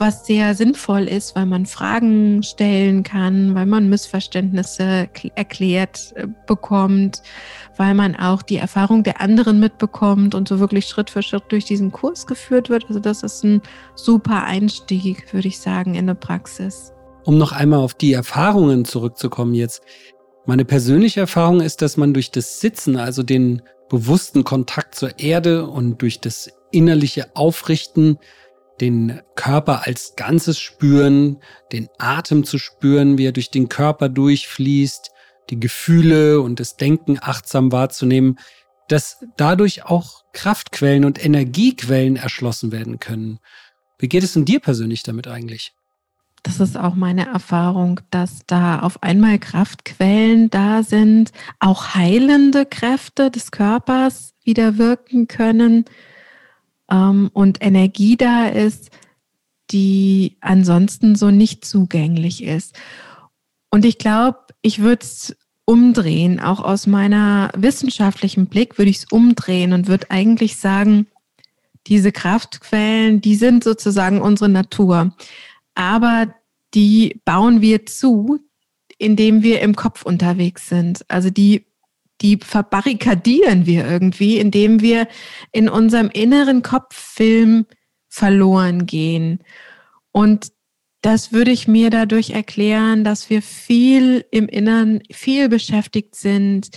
was 0.00 0.26
sehr 0.26 0.54
sinnvoll 0.54 1.02
ist, 1.02 1.36
weil 1.36 1.44
man 1.44 1.66
Fragen 1.66 2.42
stellen 2.42 3.02
kann, 3.02 3.54
weil 3.54 3.66
man 3.66 3.90
Missverständnisse 3.90 5.08
erklärt 5.34 6.14
äh, 6.16 6.26
bekommt, 6.46 7.22
weil 7.76 7.94
man 7.94 8.16
auch 8.16 8.40
die 8.42 8.56
Erfahrung 8.56 9.02
der 9.02 9.20
anderen 9.20 9.60
mitbekommt 9.60 10.34
und 10.34 10.48
so 10.48 10.58
wirklich 10.58 10.86
Schritt 10.86 11.10
für 11.10 11.22
Schritt 11.22 11.44
durch 11.50 11.66
diesen 11.66 11.92
Kurs 11.92 12.26
geführt 12.26 12.70
wird. 12.70 12.86
Also 12.88 12.98
das 12.98 13.22
ist 13.22 13.44
ein 13.44 13.60
super 13.94 14.44
Einstieg, 14.44 15.32
würde 15.34 15.48
ich 15.48 15.60
sagen, 15.60 15.94
in 15.94 16.08
eine 16.08 16.14
Praxis. 16.14 16.92
Um 17.24 17.36
noch 17.36 17.52
einmal 17.52 17.80
auf 17.80 17.92
die 17.92 18.14
Erfahrungen 18.14 18.86
zurückzukommen 18.86 19.52
jetzt. 19.52 19.82
Meine 20.46 20.64
persönliche 20.64 21.20
Erfahrung 21.20 21.60
ist, 21.60 21.82
dass 21.82 21.98
man 21.98 22.14
durch 22.14 22.30
das 22.30 22.60
Sitzen, 22.60 22.96
also 22.96 23.22
den 23.22 23.60
bewussten 23.90 24.44
Kontakt 24.44 24.94
zur 24.94 25.18
Erde 25.18 25.66
und 25.66 26.00
durch 26.00 26.20
das 26.20 26.50
innerliche 26.70 27.36
Aufrichten 27.36 28.18
den 28.80 29.20
Körper 29.34 29.86
als 29.86 30.14
Ganzes 30.16 30.58
spüren, 30.58 31.38
den 31.72 31.88
Atem 31.98 32.44
zu 32.44 32.58
spüren, 32.58 33.18
wie 33.18 33.26
er 33.26 33.32
durch 33.32 33.50
den 33.50 33.68
Körper 33.68 34.08
durchfließt, 34.08 35.10
die 35.50 35.60
Gefühle 35.60 36.40
und 36.40 36.60
das 36.60 36.76
Denken 36.76 37.18
achtsam 37.20 37.72
wahrzunehmen, 37.72 38.38
dass 38.88 39.24
dadurch 39.36 39.84
auch 39.84 40.24
Kraftquellen 40.32 41.04
und 41.04 41.24
Energiequellen 41.24 42.16
erschlossen 42.16 42.72
werden 42.72 42.98
können. 42.98 43.38
Wie 43.98 44.08
geht 44.08 44.24
es 44.24 44.32
denn 44.32 44.44
dir 44.44 44.60
persönlich 44.60 45.02
damit 45.02 45.28
eigentlich? 45.28 45.74
das 46.42 46.60
ist 46.60 46.76
auch 46.76 46.94
meine 46.94 47.26
Erfahrung, 47.26 48.00
dass 48.10 48.40
da 48.46 48.80
auf 48.80 49.02
einmal 49.02 49.38
Kraftquellen 49.38 50.48
da 50.50 50.82
sind, 50.82 51.32
auch 51.58 51.94
heilende 51.94 52.64
Kräfte 52.64 53.30
des 53.30 53.50
Körpers 53.50 54.32
wieder 54.42 54.78
wirken 54.78 55.28
können 55.28 55.84
ähm, 56.90 57.30
und 57.32 57.58
Energie 57.60 58.16
da 58.16 58.46
ist, 58.46 58.90
die 59.70 60.36
ansonsten 60.40 61.14
so 61.14 61.30
nicht 61.30 61.64
zugänglich 61.64 62.42
ist. 62.42 62.76
Und 63.70 63.84
ich 63.84 63.98
glaube, 63.98 64.38
ich 64.62 64.80
würde 64.80 65.02
es 65.04 65.36
umdrehen, 65.64 66.40
auch 66.40 66.60
aus 66.60 66.88
meiner 66.88 67.52
wissenschaftlichen 67.56 68.46
Blick 68.46 68.78
würde 68.78 68.90
ich 68.90 68.98
es 68.98 69.04
umdrehen 69.04 69.72
und 69.72 69.86
würde 69.86 70.10
eigentlich 70.10 70.56
sagen, 70.56 71.06
diese 71.86 72.12
Kraftquellen, 72.12 73.20
die 73.20 73.36
sind 73.36 73.62
sozusagen 73.62 74.20
unsere 74.20 74.50
Natur. 74.50 75.14
Aber 75.74 76.34
die 76.74 77.20
bauen 77.24 77.60
wir 77.60 77.86
zu, 77.86 78.40
indem 78.98 79.42
wir 79.42 79.60
im 79.60 79.76
Kopf 79.76 80.02
unterwegs 80.02 80.68
sind. 80.68 81.04
Also 81.08 81.30
die, 81.30 81.66
die 82.20 82.38
verbarrikadieren 82.38 83.66
wir 83.66 83.86
irgendwie, 83.86 84.38
indem 84.38 84.80
wir 84.80 85.08
in 85.52 85.68
unserem 85.68 86.10
inneren 86.10 86.62
Kopffilm 86.62 87.66
verloren 88.08 88.86
gehen. 88.86 89.40
Und 90.12 90.52
das 91.02 91.32
würde 91.32 91.50
ich 91.50 91.66
mir 91.66 91.88
dadurch 91.90 92.30
erklären, 92.30 93.04
dass 93.04 93.30
wir 93.30 93.40
viel 93.40 94.24
im 94.30 94.48
Innern, 94.48 95.00
viel 95.10 95.48
beschäftigt 95.48 96.14
sind 96.14 96.70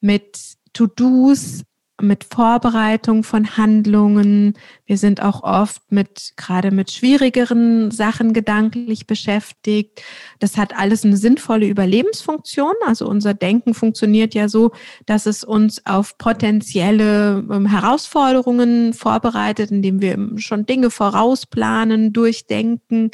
mit 0.00 0.56
To-Dos, 0.74 1.62
mit 2.02 2.24
Vorbereitung 2.24 3.22
von 3.22 3.56
Handlungen. 3.56 4.54
Wir 4.86 4.98
sind 4.98 5.22
auch 5.22 5.42
oft 5.42 5.80
mit, 5.90 6.32
gerade 6.36 6.70
mit 6.70 6.90
schwierigeren 6.90 7.90
Sachen 7.90 8.32
gedanklich 8.32 9.06
beschäftigt. 9.06 10.02
Das 10.40 10.56
hat 10.56 10.76
alles 10.76 11.04
eine 11.04 11.16
sinnvolle 11.16 11.66
Überlebensfunktion. 11.66 12.74
Also 12.86 13.06
unser 13.06 13.34
Denken 13.34 13.74
funktioniert 13.74 14.34
ja 14.34 14.48
so, 14.48 14.72
dass 15.06 15.26
es 15.26 15.44
uns 15.44 15.86
auf 15.86 16.18
potenzielle 16.18 17.44
ähm, 17.50 17.66
Herausforderungen 17.66 18.92
vorbereitet, 18.92 19.70
indem 19.70 20.00
wir 20.00 20.18
schon 20.36 20.66
Dinge 20.66 20.90
vorausplanen, 20.90 22.12
durchdenken. 22.12 23.10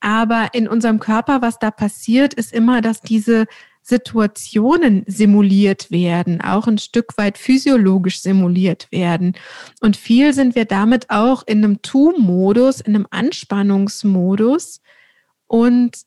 Aber 0.00 0.48
in 0.52 0.66
unserem 0.66 0.98
Körper, 0.98 1.42
was 1.42 1.58
da 1.58 1.70
passiert, 1.70 2.32
ist 2.32 2.52
immer, 2.52 2.80
dass 2.80 3.02
diese 3.02 3.46
Situationen 3.90 5.04
simuliert 5.06 5.90
werden, 5.90 6.40
auch 6.40 6.66
ein 6.66 6.78
Stück 6.78 7.18
weit 7.18 7.36
physiologisch 7.36 8.22
simuliert 8.22 8.86
werden. 8.90 9.34
Und 9.80 9.96
viel 9.96 10.32
sind 10.32 10.54
wir 10.54 10.64
damit 10.64 11.10
auch 11.10 11.42
in 11.46 11.62
einem 11.62 11.82
Tu-Modus, 11.82 12.80
in 12.80 12.94
einem 12.94 13.06
Anspannungsmodus 13.10 14.80
und 15.46 15.98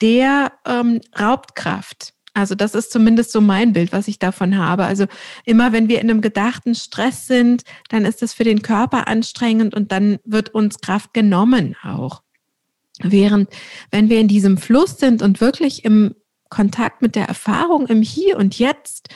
der 0.00 0.52
ähm, 0.66 1.00
raubt 1.18 1.56
Kraft. 1.56 2.14
Also 2.32 2.54
das 2.54 2.74
ist 2.74 2.92
zumindest 2.92 3.32
so 3.32 3.40
mein 3.40 3.72
Bild, 3.72 3.92
was 3.92 4.08
ich 4.08 4.18
davon 4.18 4.56
habe. 4.56 4.84
Also 4.84 5.06
immer 5.44 5.72
wenn 5.72 5.88
wir 5.88 6.00
in 6.00 6.10
einem 6.10 6.20
gedachten 6.20 6.74
Stress 6.74 7.26
sind, 7.26 7.62
dann 7.88 8.04
ist 8.04 8.22
das 8.22 8.34
für 8.34 8.44
den 8.44 8.62
Körper 8.62 9.08
anstrengend 9.08 9.74
und 9.74 9.90
dann 9.90 10.18
wird 10.24 10.50
uns 10.50 10.80
Kraft 10.80 11.12
genommen 11.14 11.76
auch. 11.82 12.22
Während 13.00 13.48
wenn 13.90 14.10
wir 14.10 14.20
in 14.20 14.28
diesem 14.28 14.58
Fluss 14.58 14.98
sind 14.98 15.22
und 15.22 15.40
wirklich 15.40 15.84
im 15.84 16.14
Kontakt 16.48 17.02
mit 17.02 17.14
der 17.14 17.26
Erfahrung 17.26 17.86
im 17.86 18.02
Hier 18.02 18.36
und 18.36 18.58
Jetzt, 18.58 19.08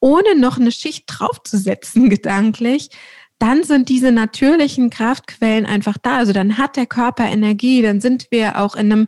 ohne 0.00 0.36
noch 0.36 0.58
eine 0.58 0.72
Schicht 0.72 1.04
draufzusetzen, 1.06 2.08
gedanklich, 2.10 2.90
dann 3.38 3.62
sind 3.62 3.88
diese 3.88 4.10
natürlichen 4.10 4.90
Kraftquellen 4.90 5.64
einfach 5.64 5.96
da. 5.98 6.16
Also 6.16 6.32
dann 6.32 6.58
hat 6.58 6.76
der 6.76 6.86
Körper 6.86 7.24
Energie, 7.24 7.82
dann 7.82 8.00
sind 8.00 8.26
wir 8.30 8.60
auch 8.60 8.74
in 8.74 8.92
einem, 8.92 9.06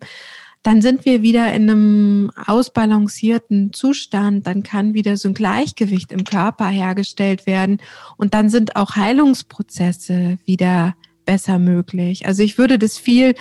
dann 0.63 0.83
sind 0.83 1.05
wir 1.05 1.23
wieder 1.23 1.53
in 1.53 1.69
einem 1.69 2.31
ausbalancierten 2.47 3.73
Zustand, 3.73 4.47
dann 4.47 4.63
kann 4.63 4.95
wieder 4.95 5.17
so 5.17 5.29
ein 5.29 5.35
Gleichgewicht 5.35 6.13
im 6.13 6.25
Körper 6.25 6.69
hergestellt 6.69 7.47
werden 7.47 7.79
und 8.17 8.35
dann 8.35 8.51
sind 8.51 8.77
auch 8.77 8.95
Heilungsprozesse 8.95 10.39
wieder 10.45 10.95
besser 11.25 11.59
möglich. 11.59 12.27
Also 12.27 12.43
ich 12.43 12.59
würde 12.59 12.79
das 12.79 12.99
viel 12.99 13.35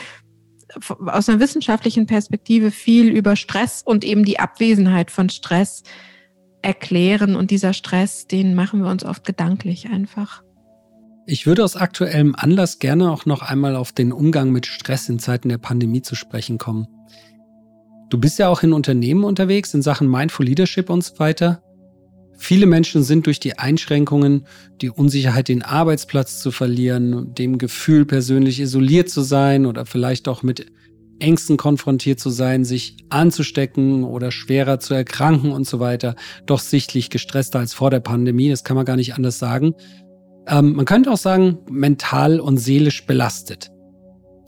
aus 1.05 1.29
einer 1.29 1.39
wissenschaftlichen 1.39 2.05
Perspektive 2.05 2.71
viel 2.71 3.09
über 3.09 3.35
Stress 3.35 3.81
und 3.83 4.03
eben 4.03 4.23
die 4.23 4.39
Abwesenheit 4.39 5.11
von 5.11 5.29
Stress 5.29 5.83
erklären. 6.61 7.35
Und 7.35 7.51
dieser 7.51 7.73
Stress, 7.73 8.27
den 8.27 8.55
machen 8.55 8.81
wir 8.81 8.89
uns 8.89 9.03
oft 9.03 9.23
gedanklich 9.25 9.89
einfach. 9.89 10.43
Ich 11.25 11.45
würde 11.45 11.63
aus 11.63 11.75
aktuellem 11.75 12.35
Anlass 12.35 12.79
gerne 12.79 13.11
auch 13.11 13.25
noch 13.25 13.41
einmal 13.43 13.75
auf 13.75 13.91
den 13.91 14.11
Umgang 14.11 14.51
mit 14.51 14.65
Stress 14.65 15.09
in 15.09 15.19
Zeiten 15.19 15.49
der 15.49 15.59
Pandemie 15.59 16.01
zu 16.01 16.15
sprechen 16.15 16.57
kommen. 16.57 16.87
Du 18.09 18.19
bist 18.19 18.39
ja 18.39 18.49
auch 18.49 18.63
in 18.63 18.73
Unternehmen 18.73 19.23
unterwegs 19.23 19.73
in 19.75 19.83
Sachen 19.83 20.09
Mindful 20.09 20.47
Leadership 20.47 20.89
und 20.89 21.03
so 21.03 21.19
weiter. 21.19 21.61
Viele 22.41 22.67
Menschen 22.67 23.03
sind 23.03 23.25
durch 23.25 23.41
die 23.41 23.59
Einschränkungen, 23.59 24.47
die 24.81 24.89
Unsicherheit, 24.89 25.49
den 25.49 25.61
Arbeitsplatz 25.61 26.39
zu 26.39 26.51
verlieren, 26.51 27.35
dem 27.35 27.57
Gefühl, 27.57 28.05
persönlich 28.05 28.61
isoliert 28.61 29.09
zu 29.09 29.21
sein 29.21 29.65
oder 29.65 29.85
vielleicht 29.85 30.29
auch 30.29 30.41
mit 30.41 30.65
Ängsten 31.19 31.57
konfrontiert 31.57 32.21
zu 32.21 32.29
sein, 32.29 32.63
sich 32.63 32.95
anzustecken 33.09 34.05
oder 34.05 34.31
schwerer 34.31 34.79
zu 34.79 34.93
erkranken 34.93 35.51
und 35.51 35.67
so 35.67 35.81
weiter, 35.81 36.15
doch 36.45 36.59
sichtlich 36.59 37.09
gestresster 37.09 37.59
als 37.59 37.73
vor 37.73 37.91
der 37.91 37.99
Pandemie. 37.99 38.49
Das 38.49 38.63
kann 38.63 38.77
man 38.77 38.85
gar 38.85 38.95
nicht 38.95 39.15
anders 39.15 39.37
sagen. 39.37 39.73
Ähm, 40.47 40.77
man 40.77 40.85
könnte 40.85 41.11
auch 41.11 41.17
sagen, 41.17 41.57
mental 41.69 42.39
und 42.39 42.57
seelisch 42.57 43.05
belastet. 43.05 43.69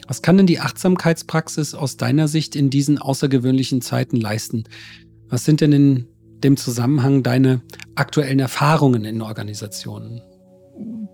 Was 0.07 0.21
kann 0.21 0.37
denn 0.37 0.47
die 0.47 0.59
Achtsamkeitspraxis 0.61 1.75
aus 1.75 1.97
deiner 1.97 2.29
Sicht 2.29 2.55
in 2.55 2.69
diesen 2.69 2.99
außergewöhnlichen 2.99 3.81
Zeiten 3.81 4.15
leisten? 4.15 4.63
Was 5.27 5.43
sind 5.43 5.59
denn 5.59 5.73
in 5.73 6.07
dem 6.43 6.57
Zusammenhang 6.57 7.23
deine 7.23 7.61
aktuellen 7.95 8.39
Erfahrungen 8.39 9.05
in 9.05 9.21
Organisationen? 9.21 10.21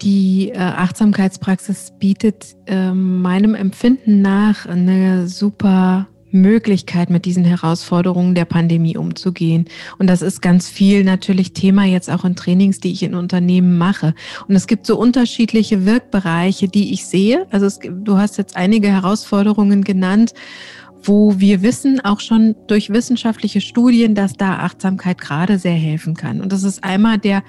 Die 0.01 0.49
äh, 0.49 0.57
Achtsamkeitspraxis 0.57 1.93
bietet 1.97 2.55
äh, 2.67 2.91
meinem 2.91 3.55
Empfinden 3.55 4.21
nach 4.21 4.65
eine 4.65 5.27
super 5.27 6.07
Möglichkeit, 6.31 7.09
mit 7.09 7.25
diesen 7.25 7.45
Herausforderungen 7.45 8.35
der 8.35 8.45
Pandemie 8.45 8.97
umzugehen. 8.97 9.65
Und 9.97 10.07
das 10.07 10.21
ist 10.21 10.41
ganz 10.41 10.69
viel 10.69 11.03
natürlich 11.03 11.53
Thema 11.53 11.85
jetzt 11.85 12.09
auch 12.09 12.25
in 12.25 12.35
Trainings, 12.35 12.79
die 12.79 12.91
ich 12.91 13.03
in 13.03 13.15
Unternehmen 13.15 13.77
mache. 13.77 14.13
Und 14.47 14.55
es 14.55 14.67
gibt 14.67 14.85
so 14.85 14.97
unterschiedliche 14.97 15.85
Wirkbereiche, 15.85 16.67
die 16.67 16.93
ich 16.93 17.05
sehe. 17.05 17.47
Also 17.49 17.65
es, 17.65 17.79
du 17.81 18.17
hast 18.17 18.37
jetzt 18.37 18.55
einige 18.55 18.89
Herausforderungen 18.89 19.83
genannt 19.83 20.33
wo 21.03 21.39
wir 21.39 21.61
wissen, 21.61 21.99
auch 22.03 22.19
schon 22.19 22.55
durch 22.67 22.89
wissenschaftliche 22.89 23.61
Studien, 23.61 24.15
dass 24.15 24.33
da 24.33 24.59
Achtsamkeit 24.59 25.19
gerade 25.19 25.59
sehr 25.59 25.73
helfen 25.73 26.15
kann. 26.15 26.41
Und 26.41 26.51
das 26.51 26.63
ist 26.63 26.83
einmal 26.83 27.17
der 27.17 27.43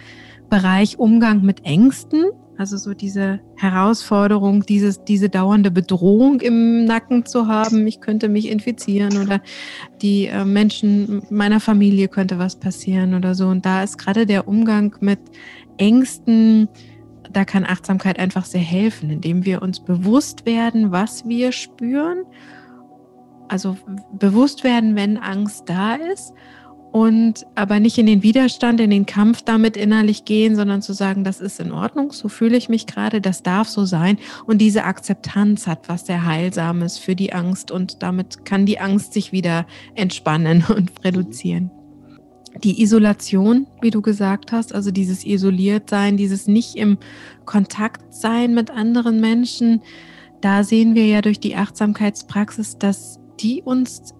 Bereich 0.51 0.99
Umgang 0.99 1.43
mit 1.43 1.65
Ängsten, 1.65 2.27
also 2.59 2.77
so 2.77 2.93
diese 2.93 3.39
Herausforderung, 3.57 4.67
dieses, 4.67 5.05
diese 5.05 5.29
dauernde 5.29 5.71
Bedrohung 5.71 6.41
im 6.41 6.87
Nacken 6.87 7.25
zu 7.25 7.47
haben, 7.47 7.87
ich 7.87 8.01
könnte 8.01 8.29
mich 8.29 8.49
infizieren 8.49 9.17
oder 9.19 9.41
die 10.03 10.27
äh, 10.27 10.45
Menschen 10.45 11.23
meiner 11.31 11.61
Familie 11.61 12.09
könnte 12.09 12.39
was 12.39 12.59
passieren 12.59 13.15
oder 13.15 13.37
so. 13.37 13.47
Und 13.47 13.65
da 13.65 13.85
ist 13.85 13.97
gerade 13.97 14.27
der 14.27 14.49
Umgang 14.49 14.97
mit 15.01 15.21
Ängsten, 15.77 16.69
da 17.33 17.45
kann 17.45 17.65
Achtsamkeit 17.65 18.19
einfach 18.19 18.45
sehr 18.45 18.61
helfen, 18.61 19.11
indem 19.11 19.45
wir 19.45 19.63
uns 19.63 19.79
bewusst 19.79 20.45
werden, 20.45 20.91
was 20.91 21.29
wir 21.29 21.53
spüren 21.53 22.25
also 23.49 23.77
bewusst 24.13 24.65
werden, 24.65 24.97
wenn 24.97 25.17
Angst 25.17 25.65
da 25.67 25.95
ist 25.95 26.33
und 26.93 27.47
aber 27.55 27.81
nicht 27.81 27.99
in 27.99 28.07
den 28.07 28.23
Widerstand, 28.23 28.81
in 28.81 28.91
den 28.91 29.07
Kampf 29.07 29.43
damit 29.43 29.77
innerlich 29.77 30.25
gehen, 30.25 30.57
sondern 30.57 30.81
zu 30.81 30.93
sagen, 30.93 31.23
das 31.23 31.41
ist 31.41 31.61
in 31.61 31.73
Ordnung, 31.73 32.13
so 32.13 32.29
fühle 32.29 32.57
ich 32.57 32.69
mich 32.69 32.87
gerade, 32.87 33.21
das 33.21 33.43
darf 33.43 33.69
so 33.69 33.85
sein 33.85 34.19
und 34.47 34.59
diese 34.59 34.85
Akzeptanz 34.85 35.67
hat 35.67 35.89
was 35.89 36.07
sehr 36.07 36.25
heilsames 36.25 36.99
für 36.99 37.15
die 37.15 37.33
Angst 37.33 37.71
und 37.71 38.03
damit 38.03 38.45
kann 38.45 38.67
die 38.67 38.81
Angst 38.81 39.13
sich 39.13 39.33
wieder 39.33 39.67
entspannen 39.95 40.65
und 40.75 40.93
reduzieren. 41.05 41.71
Die 42.65 42.83
Isolation, 42.83 43.67
wie 43.83 43.91
du 43.91 44.01
gesagt 44.01 44.53
hast, 44.53 44.75
also 44.75 44.91
dieses 44.91 45.25
Isoliertsein, 45.25 46.17
dieses 46.17 46.49
nicht 46.49 46.77
im 46.77 46.99
Kontakt 47.45 48.13
sein 48.13 48.55
mit 48.55 48.71
anderen 48.71 49.21
Menschen, 49.21 49.83
da 50.41 50.65
sehen 50.65 50.95
wir 50.95 51.07
ja 51.07 51.21
durch 51.21 51.41
die 51.41 51.55
Achtsamkeitspraxis, 51.55 52.79
dass 52.79 53.21
die 53.40 53.62
uns 53.62 54.14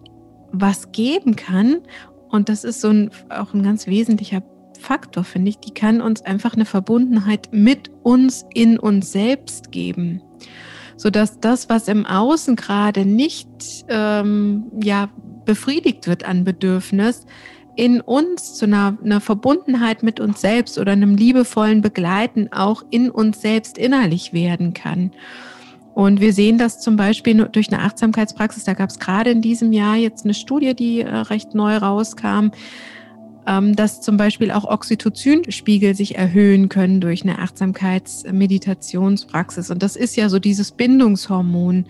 was 0.52 0.92
geben 0.92 1.37
kann. 1.37 1.78
Und 2.28 2.48
das 2.48 2.64
ist 2.64 2.81
so 2.81 2.88
ein, 2.88 3.11
auch 3.28 3.54
ein 3.54 3.62
ganz 3.62 3.87
wesentlicher 3.87 4.42
Faktor, 4.79 5.25
finde 5.25 5.50
ich. 5.50 5.58
Die 5.58 5.75
kann 5.75 6.00
uns 6.00 6.23
einfach 6.23 6.54
eine 6.54 6.64
Verbundenheit 6.64 7.48
mit 7.52 7.90
uns 8.02 8.44
in 8.54 8.79
uns 8.79 9.12
selbst 9.12 9.73
geben. 9.73 10.23
Sodass 10.96 11.40
das, 11.40 11.69
was 11.69 11.88
im 11.88 12.06
Außen 12.06 12.56
gerade 12.56 13.04
nicht 13.04 13.48
ähm, 13.88 14.71
ja, 14.83 15.08
befriedigt 15.44 16.06
wird 16.06 16.25
an 16.25 16.44
Bedürfnis, 16.44 17.25
in 17.77 18.00
uns 18.00 18.54
zu 18.54 18.64
einer, 18.64 18.98
einer 19.04 19.21
Verbundenheit 19.21 20.02
mit 20.02 20.19
uns 20.19 20.40
selbst 20.40 20.79
oder 20.79 20.92
einem 20.92 21.14
liebevollen 21.14 21.81
Begleiten 21.81 22.52
auch 22.52 22.83
in 22.90 23.08
uns 23.08 23.40
selbst 23.40 23.79
innerlich 23.79 24.33
werden 24.33 24.75
kann. 24.75 25.12
Und 25.99 26.21
wir 26.21 26.33
sehen 26.33 26.59
das 26.59 26.79
zum 26.79 26.94
Beispiel 26.94 27.49
durch 27.51 27.73
eine 27.73 27.83
Achtsamkeitspraxis. 27.83 28.63
Da 28.63 28.75
gab 28.75 28.88
es 28.88 29.01
gerade 29.01 29.33
in 29.33 29.42
diesem 29.42 29.73
Jahr 29.73 29.96
jetzt 29.96 30.25
eine 30.25 30.33
Studie, 30.33 30.77
die 30.77 31.01
äh, 31.01 31.09
recht 31.09 31.57
neu 31.57 31.77
rauskam, 31.77 32.51
ähm, 33.49 33.75
dass 33.75 34.01
zum 34.01 34.17
Beispiel 34.17 34.53
auch 34.53 34.65
Oxytocinspiegel 34.65 35.96
sich 35.96 36.17
erhöhen 36.17 36.69
können 36.69 37.01
durch 37.01 37.25
eine 37.25 37.40
Achtsamkeitsmeditationspraxis. 37.40 39.73
Und 39.73 39.83
das 39.83 39.96
ist 39.96 40.15
ja 40.15 40.29
so 40.29 40.38
dieses 40.38 40.71
Bindungshormon. 40.71 41.87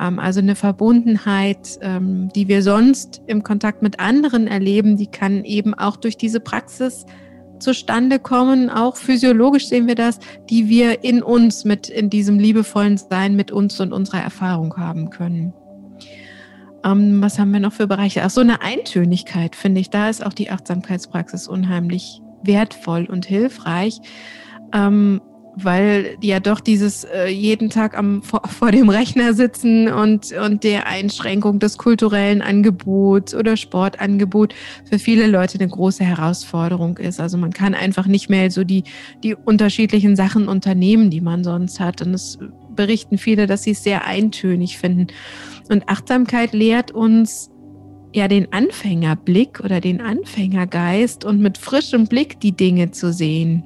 Ähm, 0.00 0.18
also 0.18 0.40
eine 0.40 0.54
Verbundenheit, 0.54 1.78
ähm, 1.82 2.30
die 2.34 2.48
wir 2.48 2.62
sonst 2.62 3.20
im 3.26 3.42
Kontakt 3.42 3.82
mit 3.82 4.00
anderen 4.00 4.46
erleben, 4.46 4.96
die 4.96 5.08
kann 5.08 5.44
eben 5.44 5.74
auch 5.74 5.98
durch 5.98 6.16
diese 6.16 6.40
Praxis 6.40 7.04
zustande 7.64 8.20
kommen. 8.20 8.70
Auch 8.70 8.96
physiologisch 8.96 9.66
sehen 9.66 9.88
wir 9.88 9.96
das, 9.96 10.20
die 10.48 10.68
wir 10.68 11.02
in 11.02 11.22
uns 11.22 11.64
mit, 11.64 11.88
in 11.88 12.10
diesem 12.10 12.38
liebevollen 12.38 12.96
Sein 12.96 13.34
mit 13.34 13.50
uns 13.50 13.80
und 13.80 13.92
unserer 13.92 14.20
Erfahrung 14.20 14.76
haben 14.76 15.10
können. 15.10 15.52
Ähm, 16.84 17.20
was 17.22 17.38
haben 17.38 17.50
wir 17.52 17.60
noch 17.60 17.72
für 17.72 17.88
Bereiche? 17.88 18.22
Ach 18.22 18.30
so, 18.30 18.42
eine 18.42 18.60
Eintönigkeit 18.60 19.56
finde 19.56 19.80
ich. 19.80 19.90
Da 19.90 20.08
ist 20.08 20.24
auch 20.24 20.34
die 20.34 20.50
Achtsamkeitspraxis 20.50 21.48
unheimlich 21.48 22.20
wertvoll 22.42 23.06
und 23.06 23.24
hilfreich. 23.24 24.00
Ähm, 24.72 25.20
weil 25.56 26.16
ja 26.20 26.40
doch 26.40 26.60
dieses 26.60 27.04
äh, 27.04 27.28
jeden 27.28 27.70
Tag 27.70 27.96
am, 27.96 28.22
vor, 28.22 28.42
vor, 28.48 28.70
dem 28.70 28.88
Rechner 28.88 29.34
sitzen 29.34 29.88
und, 29.88 30.32
und 30.32 30.64
der 30.64 30.86
Einschränkung 30.86 31.58
des 31.58 31.78
kulturellen 31.78 32.42
Angebots 32.42 33.34
oder 33.34 33.56
Sportangebot 33.56 34.54
für 34.88 34.98
viele 34.98 35.26
Leute 35.26 35.58
eine 35.58 35.68
große 35.68 36.04
Herausforderung 36.04 36.98
ist. 36.98 37.20
Also 37.20 37.38
man 37.38 37.52
kann 37.52 37.74
einfach 37.74 38.06
nicht 38.06 38.28
mehr 38.28 38.50
so 38.50 38.64
die, 38.64 38.84
die 39.22 39.34
unterschiedlichen 39.34 40.16
Sachen 40.16 40.48
unternehmen, 40.48 41.10
die 41.10 41.20
man 41.20 41.44
sonst 41.44 41.80
hat. 41.80 42.02
Und 42.02 42.14
es 42.14 42.38
berichten 42.74 43.18
viele, 43.18 43.46
dass 43.46 43.62
sie 43.62 43.72
es 43.72 43.82
sehr 43.82 44.06
eintönig 44.06 44.78
finden. 44.78 45.08
Und 45.68 45.88
Achtsamkeit 45.88 46.52
lehrt 46.52 46.90
uns, 46.90 47.50
ja 48.14 48.28
den 48.28 48.52
Anfängerblick 48.52 49.58
oder 49.60 49.80
den 49.80 50.00
Anfängergeist 50.00 51.24
und 51.24 51.40
mit 51.40 51.58
frischem 51.58 52.06
Blick 52.06 52.38
die 52.38 52.52
Dinge 52.52 52.92
zu 52.92 53.12
sehen. 53.12 53.64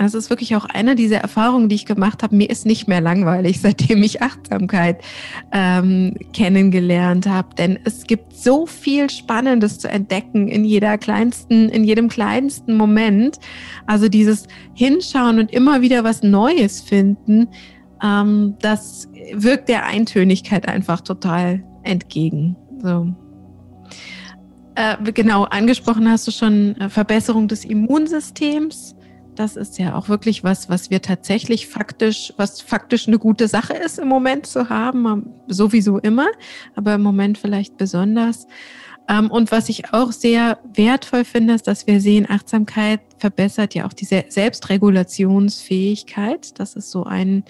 Das 0.00 0.14
ist 0.14 0.30
wirklich 0.30 0.56
auch 0.56 0.64
eine 0.64 0.94
dieser 0.94 1.18
Erfahrungen, 1.18 1.68
die 1.68 1.74
ich 1.74 1.84
gemacht 1.84 2.22
habe. 2.22 2.34
Mir 2.34 2.48
ist 2.48 2.64
nicht 2.64 2.88
mehr 2.88 3.02
langweilig, 3.02 3.60
seitdem 3.62 4.02
ich 4.02 4.22
Achtsamkeit 4.22 5.02
ähm, 5.52 6.16
kennengelernt 6.32 7.26
habe. 7.26 7.54
Denn 7.54 7.78
es 7.84 8.04
gibt 8.04 8.34
so 8.34 8.64
viel 8.64 9.10
Spannendes 9.10 9.78
zu 9.78 9.88
entdecken 9.88 10.48
in 10.48 10.64
jeder 10.64 10.96
kleinsten, 10.96 11.68
in 11.68 11.84
jedem 11.84 12.08
kleinsten 12.08 12.78
Moment. 12.78 13.38
Also 13.86 14.08
dieses 14.08 14.48
Hinschauen 14.72 15.38
und 15.38 15.52
immer 15.52 15.82
wieder 15.82 16.02
was 16.02 16.22
Neues 16.22 16.80
finden, 16.80 17.48
ähm, 18.02 18.54
das 18.62 19.06
wirkt 19.34 19.68
der 19.68 19.84
Eintönigkeit 19.84 20.66
einfach 20.66 21.02
total 21.02 21.62
entgegen. 21.82 22.56
So. 22.82 23.12
Äh, 24.76 24.96
genau, 25.12 25.44
angesprochen 25.44 26.08
hast 26.08 26.26
du 26.26 26.30
schon 26.30 26.74
äh, 26.76 26.88
Verbesserung 26.88 27.48
des 27.48 27.66
Immunsystems 27.66 28.96
das 29.40 29.56
ist 29.56 29.78
ja 29.78 29.94
auch 29.94 30.10
wirklich 30.10 30.44
was, 30.44 30.68
was 30.68 30.90
wir 30.90 31.00
tatsächlich 31.00 31.66
faktisch, 31.66 32.34
was 32.36 32.60
faktisch 32.60 33.08
eine 33.08 33.18
gute 33.18 33.48
Sache 33.48 33.72
ist 33.72 33.98
im 33.98 34.06
Moment 34.06 34.44
zu 34.44 34.68
haben, 34.68 35.32
sowieso 35.46 35.96
immer, 35.98 36.26
aber 36.74 36.96
im 36.96 37.02
Moment 37.02 37.38
vielleicht 37.38 37.78
besonders. 37.78 38.46
Ähm, 39.08 39.30
und 39.30 39.50
was 39.50 39.70
ich 39.70 39.94
auch 39.94 40.12
sehr 40.12 40.58
wertvoll 40.74 41.24
finde, 41.24 41.54
ist, 41.54 41.66
dass 41.66 41.86
wir 41.86 42.02
sehen, 42.02 42.26
Achtsamkeit 42.28 43.00
verbessert 43.16 43.74
ja 43.74 43.86
auch 43.86 43.94
die 43.94 44.04
Selbstregulationsfähigkeit. 44.04 46.60
Das 46.60 46.76
ist 46.76 46.90
so 46.90 47.04
ein 47.04 47.44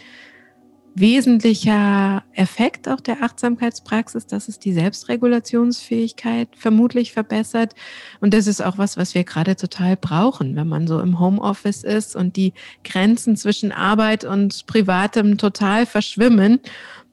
wesentlicher 0.94 2.24
Effekt 2.34 2.88
auch 2.88 3.00
der 3.00 3.22
Achtsamkeitspraxis, 3.22 4.26
dass 4.26 4.48
es 4.48 4.58
die 4.58 4.72
Selbstregulationsfähigkeit 4.72 6.48
vermutlich 6.56 7.12
verbessert. 7.12 7.74
Und 8.20 8.34
das 8.34 8.46
ist 8.46 8.60
auch 8.60 8.78
was, 8.78 8.96
was 8.96 9.14
wir 9.14 9.24
gerade 9.24 9.56
total 9.56 9.96
brauchen, 9.96 10.56
wenn 10.56 10.68
man 10.68 10.86
so 10.86 11.00
im 11.00 11.20
Homeoffice 11.20 11.84
ist 11.84 12.16
und 12.16 12.36
die 12.36 12.52
Grenzen 12.84 13.36
zwischen 13.36 13.72
Arbeit 13.72 14.24
und 14.24 14.66
Privatem 14.66 15.38
total 15.38 15.86
verschwimmen. 15.86 16.60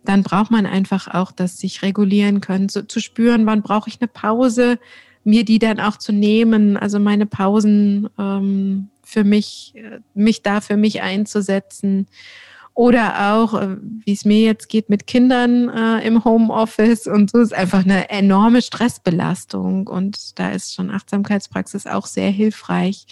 Dann 0.03 0.23
braucht 0.23 0.51
man 0.51 0.65
einfach 0.65 1.07
auch 1.13 1.31
das 1.31 1.59
sich 1.59 1.81
regulieren 1.81 2.41
können, 2.41 2.69
so, 2.69 2.81
zu 2.81 2.99
spüren, 2.99 3.45
wann 3.45 3.61
brauche 3.61 3.89
ich 3.89 3.99
eine 4.01 4.07
Pause, 4.07 4.79
mir 5.23 5.43
die 5.43 5.59
dann 5.59 5.79
auch 5.79 5.97
zu 5.97 6.13
nehmen, 6.13 6.77
also 6.77 6.99
meine 6.99 7.25
Pausen 7.25 8.09
ähm, 8.17 8.89
für 9.03 9.25
mich, 9.25 9.73
äh, 9.75 9.99
mich 10.13 10.41
da 10.41 10.61
für 10.61 10.77
mich 10.77 11.01
einzusetzen 11.01 12.07
oder 12.77 13.33
auch, 13.33 13.59
äh, 13.59 13.75
wie 14.05 14.13
es 14.13 14.23
mir 14.23 14.41
jetzt 14.41 14.69
geht, 14.69 14.87
mit 14.87 15.07
Kindern 15.07 15.67
äh, 15.67 16.05
im 16.05 16.23
Homeoffice 16.23 17.07
und 17.07 17.31
so 17.31 17.39
ist 17.39 17.51
einfach 17.51 17.83
eine 17.83 18.11
enorme 18.11 18.61
Stressbelastung. 18.61 19.87
Und 19.87 20.37
da 20.37 20.51
ist 20.51 20.75
schon 20.75 20.91
Achtsamkeitspraxis 20.91 21.87
auch 21.87 22.05
sehr 22.05 22.29
hilfreich, 22.29 23.07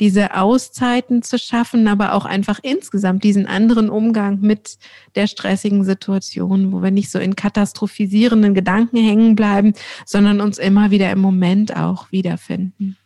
diese 0.00 0.34
Auszeiten 0.34 1.22
zu 1.22 1.38
schaffen, 1.38 1.86
aber 1.86 2.14
auch 2.14 2.24
einfach 2.24 2.58
insgesamt 2.60 3.22
diesen 3.22 3.46
anderen 3.46 3.88
Umgang 3.88 4.40
mit 4.40 4.78
der 5.14 5.28
stressigen 5.28 5.84
Situation, 5.84 6.72
wo 6.72 6.82
wir 6.82 6.90
nicht 6.90 7.12
so 7.12 7.20
in 7.20 7.36
katastrophisierenden 7.36 8.52
Gedanken 8.52 8.96
hängen 8.96 9.36
bleiben, 9.36 9.74
sondern 10.04 10.40
uns 10.40 10.58
immer 10.58 10.90
wieder 10.90 11.12
im 11.12 11.20
Moment 11.20 11.76
auch 11.76 12.10
wiederfinden. 12.10 12.96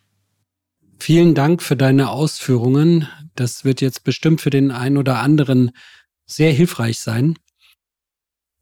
Vielen 0.98 1.34
Dank 1.34 1.62
für 1.62 1.76
deine 1.76 2.10
Ausführungen. 2.10 3.06
Das 3.34 3.64
wird 3.64 3.82
jetzt 3.82 4.04
bestimmt 4.04 4.40
für 4.40 4.50
den 4.50 4.70
einen 4.70 4.96
oder 4.96 5.20
anderen 5.20 5.70
sehr 6.28 6.52
hilfreich 6.52 7.00
sein. 7.00 7.34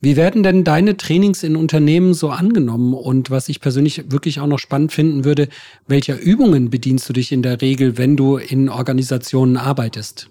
Wie 0.01 0.17
werden 0.17 0.43
denn 0.43 0.63
deine 0.63 0.97
Trainings 0.97 1.43
in 1.43 1.57
Unternehmen 1.57 2.15
so 2.15 2.31
angenommen? 2.31 2.95
Und 2.95 3.31
was 3.31 3.49
ich 3.49 3.61
persönlich 3.61 4.11
wirklich 4.11 4.41
auch 4.41 4.47
noch 4.47 4.59
spannend 4.59 4.93
finden 4.93 5.25
würde, 5.25 5.49
welcher 5.87 6.19
Übungen 6.19 6.71
bedienst 6.71 7.09
du 7.09 7.13
dich 7.13 7.33
in 7.33 7.43
der 7.43 7.61
Regel, 7.61 7.99
wenn 7.99 8.17
du 8.17 8.37
in 8.37 8.69
Organisationen 8.69 9.57
arbeitest? 9.57 10.29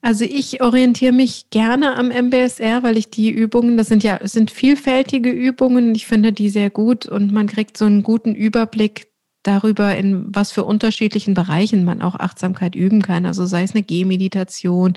Also 0.00 0.24
ich 0.24 0.60
orientiere 0.60 1.12
mich 1.12 1.48
gerne 1.48 1.96
am 1.96 2.10
MBSR, 2.10 2.82
weil 2.82 2.98
ich 2.98 3.08
die 3.08 3.30
Übungen, 3.30 3.78
das 3.78 3.88
sind 3.88 4.02
ja 4.02 4.18
sind 4.22 4.50
vielfältige 4.50 5.30
Übungen, 5.30 5.94
ich 5.94 6.06
finde 6.06 6.32
die 6.32 6.50
sehr 6.50 6.68
gut 6.68 7.06
und 7.06 7.32
man 7.32 7.46
kriegt 7.46 7.78
so 7.78 7.86
einen 7.86 8.02
guten 8.02 8.34
Überblick 8.34 9.13
darüber, 9.44 9.94
in 9.96 10.26
was 10.34 10.50
für 10.50 10.64
unterschiedlichen 10.64 11.34
Bereichen 11.34 11.84
man 11.84 12.02
auch 12.02 12.16
Achtsamkeit 12.16 12.74
üben 12.74 13.02
kann. 13.02 13.26
Also 13.26 13.46
sei 13.46 13.62
es 13.62 13.72
eine 13.72 13.82
Gehmeditation, 13.82 14.94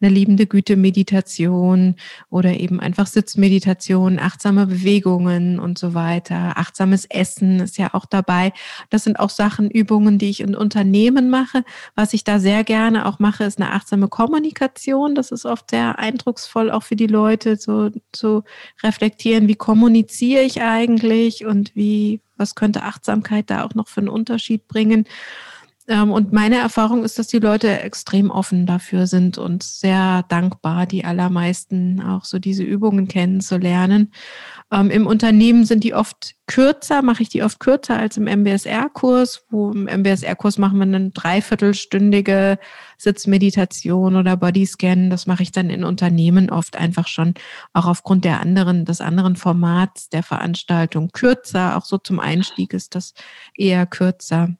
eine 0.00 0.10
liebende 0.10 0.46
Güte-Meditation 0.46 1.96
oder 2.30 2.58
eben 2.60 2.78
einfach 2.78 3.06
Sitzmeditation, 3.06 4.18
achtsame 4.18 4.66
Bewegungen 4.66 5.58
und 5.58 5.78
so 5.78 5.94
weiter. 5.94 6.56
Achtsames 6.56 7.06
Essen 7.06 7.60
ist 7.60 7.78
ja 7.78 7.94
auch 7.94 8.04
dabei. 8.04 8.52
Das 8.90 9.04
sind 9.04 9.18
auch 9.18 9.30
Sachen, 9.30 9.70
Übungen, 9.70 10.18
die 10.18 10.30
ich 10.30 10.40
in 10.40 10.54
Unternehmen 10.54 11.30
mache. 11.30 11.64
Was 11.94 12.12
ich 12.12 12.22
da 12.22 12.38
sehr 12.38 12.62
gerne 12.64 13.06
auch 13.06 13.18
mache, 13.18 13.44
ist 13.44 13.60
eine 13.60 13.72
achtsame 13.72 14.08
Kommunikation. 14.08 15.14
Das 15.14 15.32
ist 15.32 15.46
oft 15.46 15.70
sehr 15.70 15.98
eindrucksvoll 15.98 16.70
auch 16.70 16.82
für 16.82 16.96
die 16.96 17.06
Leute, 17.06 17.56
so 17.56 17.90
zu 18.12 18.44
reflektieren, 18.82 19.48
wie 19.48 19.56
kommuniziere 19.56 20.42
ich 20.42 20.60
eigentlich 20.60 21.46
und 21.46 21.74
wie 21.74 22.20
was 22.36 22.54
könnte 22.54 22.82
Achtsamkeit 22.82 23.50
da 23.50 23.64
auch 23.64 23.74
noch 23.74 23.88
für 23.88 24.00
einen 24.00 24.08
Unterschied 24.08 24.68
bringen? 24.68 25.06
Ähm, 25.88 26.10
und 26.10 26.32
meine 26.32 26.56
Erfahrung 26.56 27.04
ist, 27.04 27.18
dass 27.18 27.28
die 27.28 27.38
Leute 27.38 27.80
extrem 27.80 28.30
offen 28.30 28.66
dafür 28.66 29.06
sind 29.06 29.38
und 29.38 29.62
sehr 29.62 30.24
dankbar, 30.28 30.86
die 30.86 31.04
allermeisten 31.04 32.00
auch 32.02 32.24
so 32.24 32.38
diese 32.38 32.64
Übungen 32.64 33.06
kennenzulernen. 33.06 34.12
Ähm, 34.72 34.90
Im 34.90 35.06
Unternehmen 35.06 35.64
sind 35.64 35.84
die 35.84 35.94
oft 35.94 36.34
kürzer, 36.46 37.02
mache 37.02 37.22
ich 37.22 37.28
die 37.28 37.42
oft 37.44 37.60
kürzer 37.60 37.96
als 37.96 38.16
im 38.16 38.24
MBSR-Kurs. 38.24 39.44
Wo 39.50 39.70
im 39.70 39.86
MBSR-Kurs 39.86 40.58
machen 40.58 40.78
wir 40.78 40.84
eine 40.84 41.10
dreiviertelstündige 41.10 42.58
Sitzmeditation 42.98 44.16
oder 44.16 44.36
Bodyscan. 44.36 45.08
Das 45.10 45.26
mache 45.26 45.44
ich 45.44 45.52
dann 45.52 45.70
in 45.70 45.84
Unternehmen 45.84 46.50
oft 46.50 46.76
einfach 46.76 47.06
schon 47.06 47.34
auch 47.72 47.86
aufgrund 47.86 48.24
der 48.24 48.40
anderen, 48.40 48.84
des 48.84 49.00
anderen 49.00 49.36
Formats 49.36 50.08
der 50.08 50.24
Veranstaltung 50.24 51.10
kürzer. 51.12 51.76
Auch 51.76 51.84
so 51.84 51.98
zum 51.98 52.18
Einstieg 52.18 52.72
ist 52.74 52.96
das 52.96 53.14
eher 53.56 53.86
kürzer. 53.86 54.56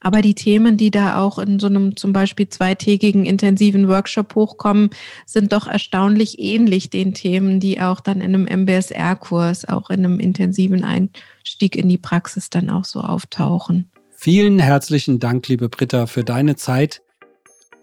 Aber 0.00 0.22
die 0.22 0.34
Themen, 0.34 0.76
die 0.76 0.90
da 0.90 1.20
auch 1.20 1.38
in 1.38 1.58
so 1.58 1.66
einem 1.66 1.96
zum 1.96 2.12
Beispiel 2.12 2.48
zweitägigen 2.48 3.24
intensiven 3.24 3.88
Workshop 3.88 4.34
hochkommen, 4.34 4.90
sind 5.26 5.52
doch 5.52 5.66
erstaunlich 5.66 6.38
ähnlich 6.38 6.90
den 6.90 7.14
Themen, 7.14 7.60
die 7.60 7.80
auch 7.80 8.00
dann 8.00 8.20
in 8.20 8.34
einem 8.34 8.64
MBSR-Kurs, 8.64 9.66
auch 9.68 9.90
in 9.90 10.04
einem 10.04 10.20
intensiven 10.20 10.84
Einstieg 10.84 11.76
in 11.76 11.88
die 11.88 11.98
Praxis 11.98 12.50
dann 12.50 12.70
auch 12.70 12.84
so 12.84 13.00
auftauchen. 13.00 13.90
Vielen 14.10 14.58
herzlichen 14.58 15.18
Dank, 15.18 15.48
liebe 15.48 15.68
Britta, 15.68 16.06
für 16.06 16.24
deine 16.24 16.56
Zeit 16.56 17.00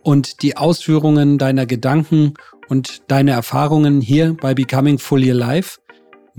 und 0.03 0.41
die 0.41 0.55
Ausführungen 0.55 1.37
deiner 1.37 1.65
Gedanken 1.65 2.35
und 2.69 3.01
deine 3.07 3.31
Erfahrungen 3.31 4.01
hier 4.01 4.37
bei 4.39 4.53
Becoming 4.53 4.99
Fully 4.99 5.31
Alive. 5.31 5.79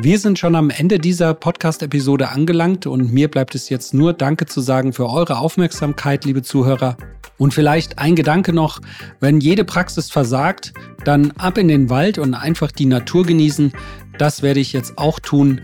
Wir 0.01 0.21
sind 0.21 0.39
schon 0.39 0.55
am 0.55 0.71
Ende 0.71 1.01
dieser 1.01 1.35
Podcast-Episode 1.35 2.29
angelangt 2.29 2.87
und 2.87 3.13
mir 3.13 3.27
bleibt 3.27 3.57
es 3.57 3.69
jetzt 3.69 3.95
nur 3.95 4.13
Danke 4.13 4.47
zu 4.47 4.61
sagen 4.61 4.93
für 4.93 5.11
eure 5.11 5.39
Aufmerksamkeit, 5.39 6.25
liebe 6.25 6.43
Zuhörer. 6.43 6.97
Und 7.37 7.53
vielleicht 7.53 7.99
ein 7.99 8.15
Gedanke 8.15 8.53
noch, 8.53 8.79
wenn 9.19 9.41
jede 9.41 9.65
Praxis 9.65 10.09
versagt, 10.09 10.73
dann 11.03 11.33
ab 11.33 11.59
in 11.59 11.67
den 11.67 11.91
Wald 11.91 12.19
und 12.19 12.35
einfach 12.35 12.71
die 12.71 12.87
Natur 12.87 13.27
genießen. 13.27 13.73
Das 14.19 14.41
werde 14.41 14.61
ich 14.61 14.73
jetzt 14.73 14.99
auch 14.99 15.19
tun. 15.19 15.63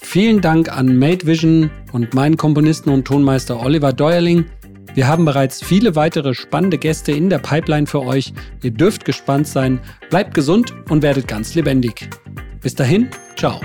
Vielen 0.00 0.40
Dank 0.40 0.68
an 0.68 0.98
Made 0.98 1.24
Vision 1.24 1.70
und 1.92 2.12
meinen 2.12 2.36
Komponisten 2.36 2.90
und 2.90 3.04
Tonmeister 3.04 3.60
Oliver 3.60 3.92
Deuerling. 3.92 4.46
Wir 4.94 5.06
haben 5.06 5.24
bereits 5.24 5.62
viele 5.62 5.94
weitere 5.94 6.34
spannende 6.34 6.78
Gäste 6.78 7.12
in 7.12 7.30
der 7.30 7.38
Pipeline 7.38 7.86
für 7.86 8.02
euch. 8.02 8.32
Ihr 8.64 8.72
dürft 8.72 9.04
gespannt 9.04 9.46
sein. 9.46 9.78
Bleibt 10.10 10.34
gesund 10.34 10.74
und 10.88 11.02
werdet 11.02 11.28
ganz 11.28 11.54
lebendig. 11.54 12.10
Bis 12.66 12.74
dahin, 12.74 13.08
ciao. 13.36 13.60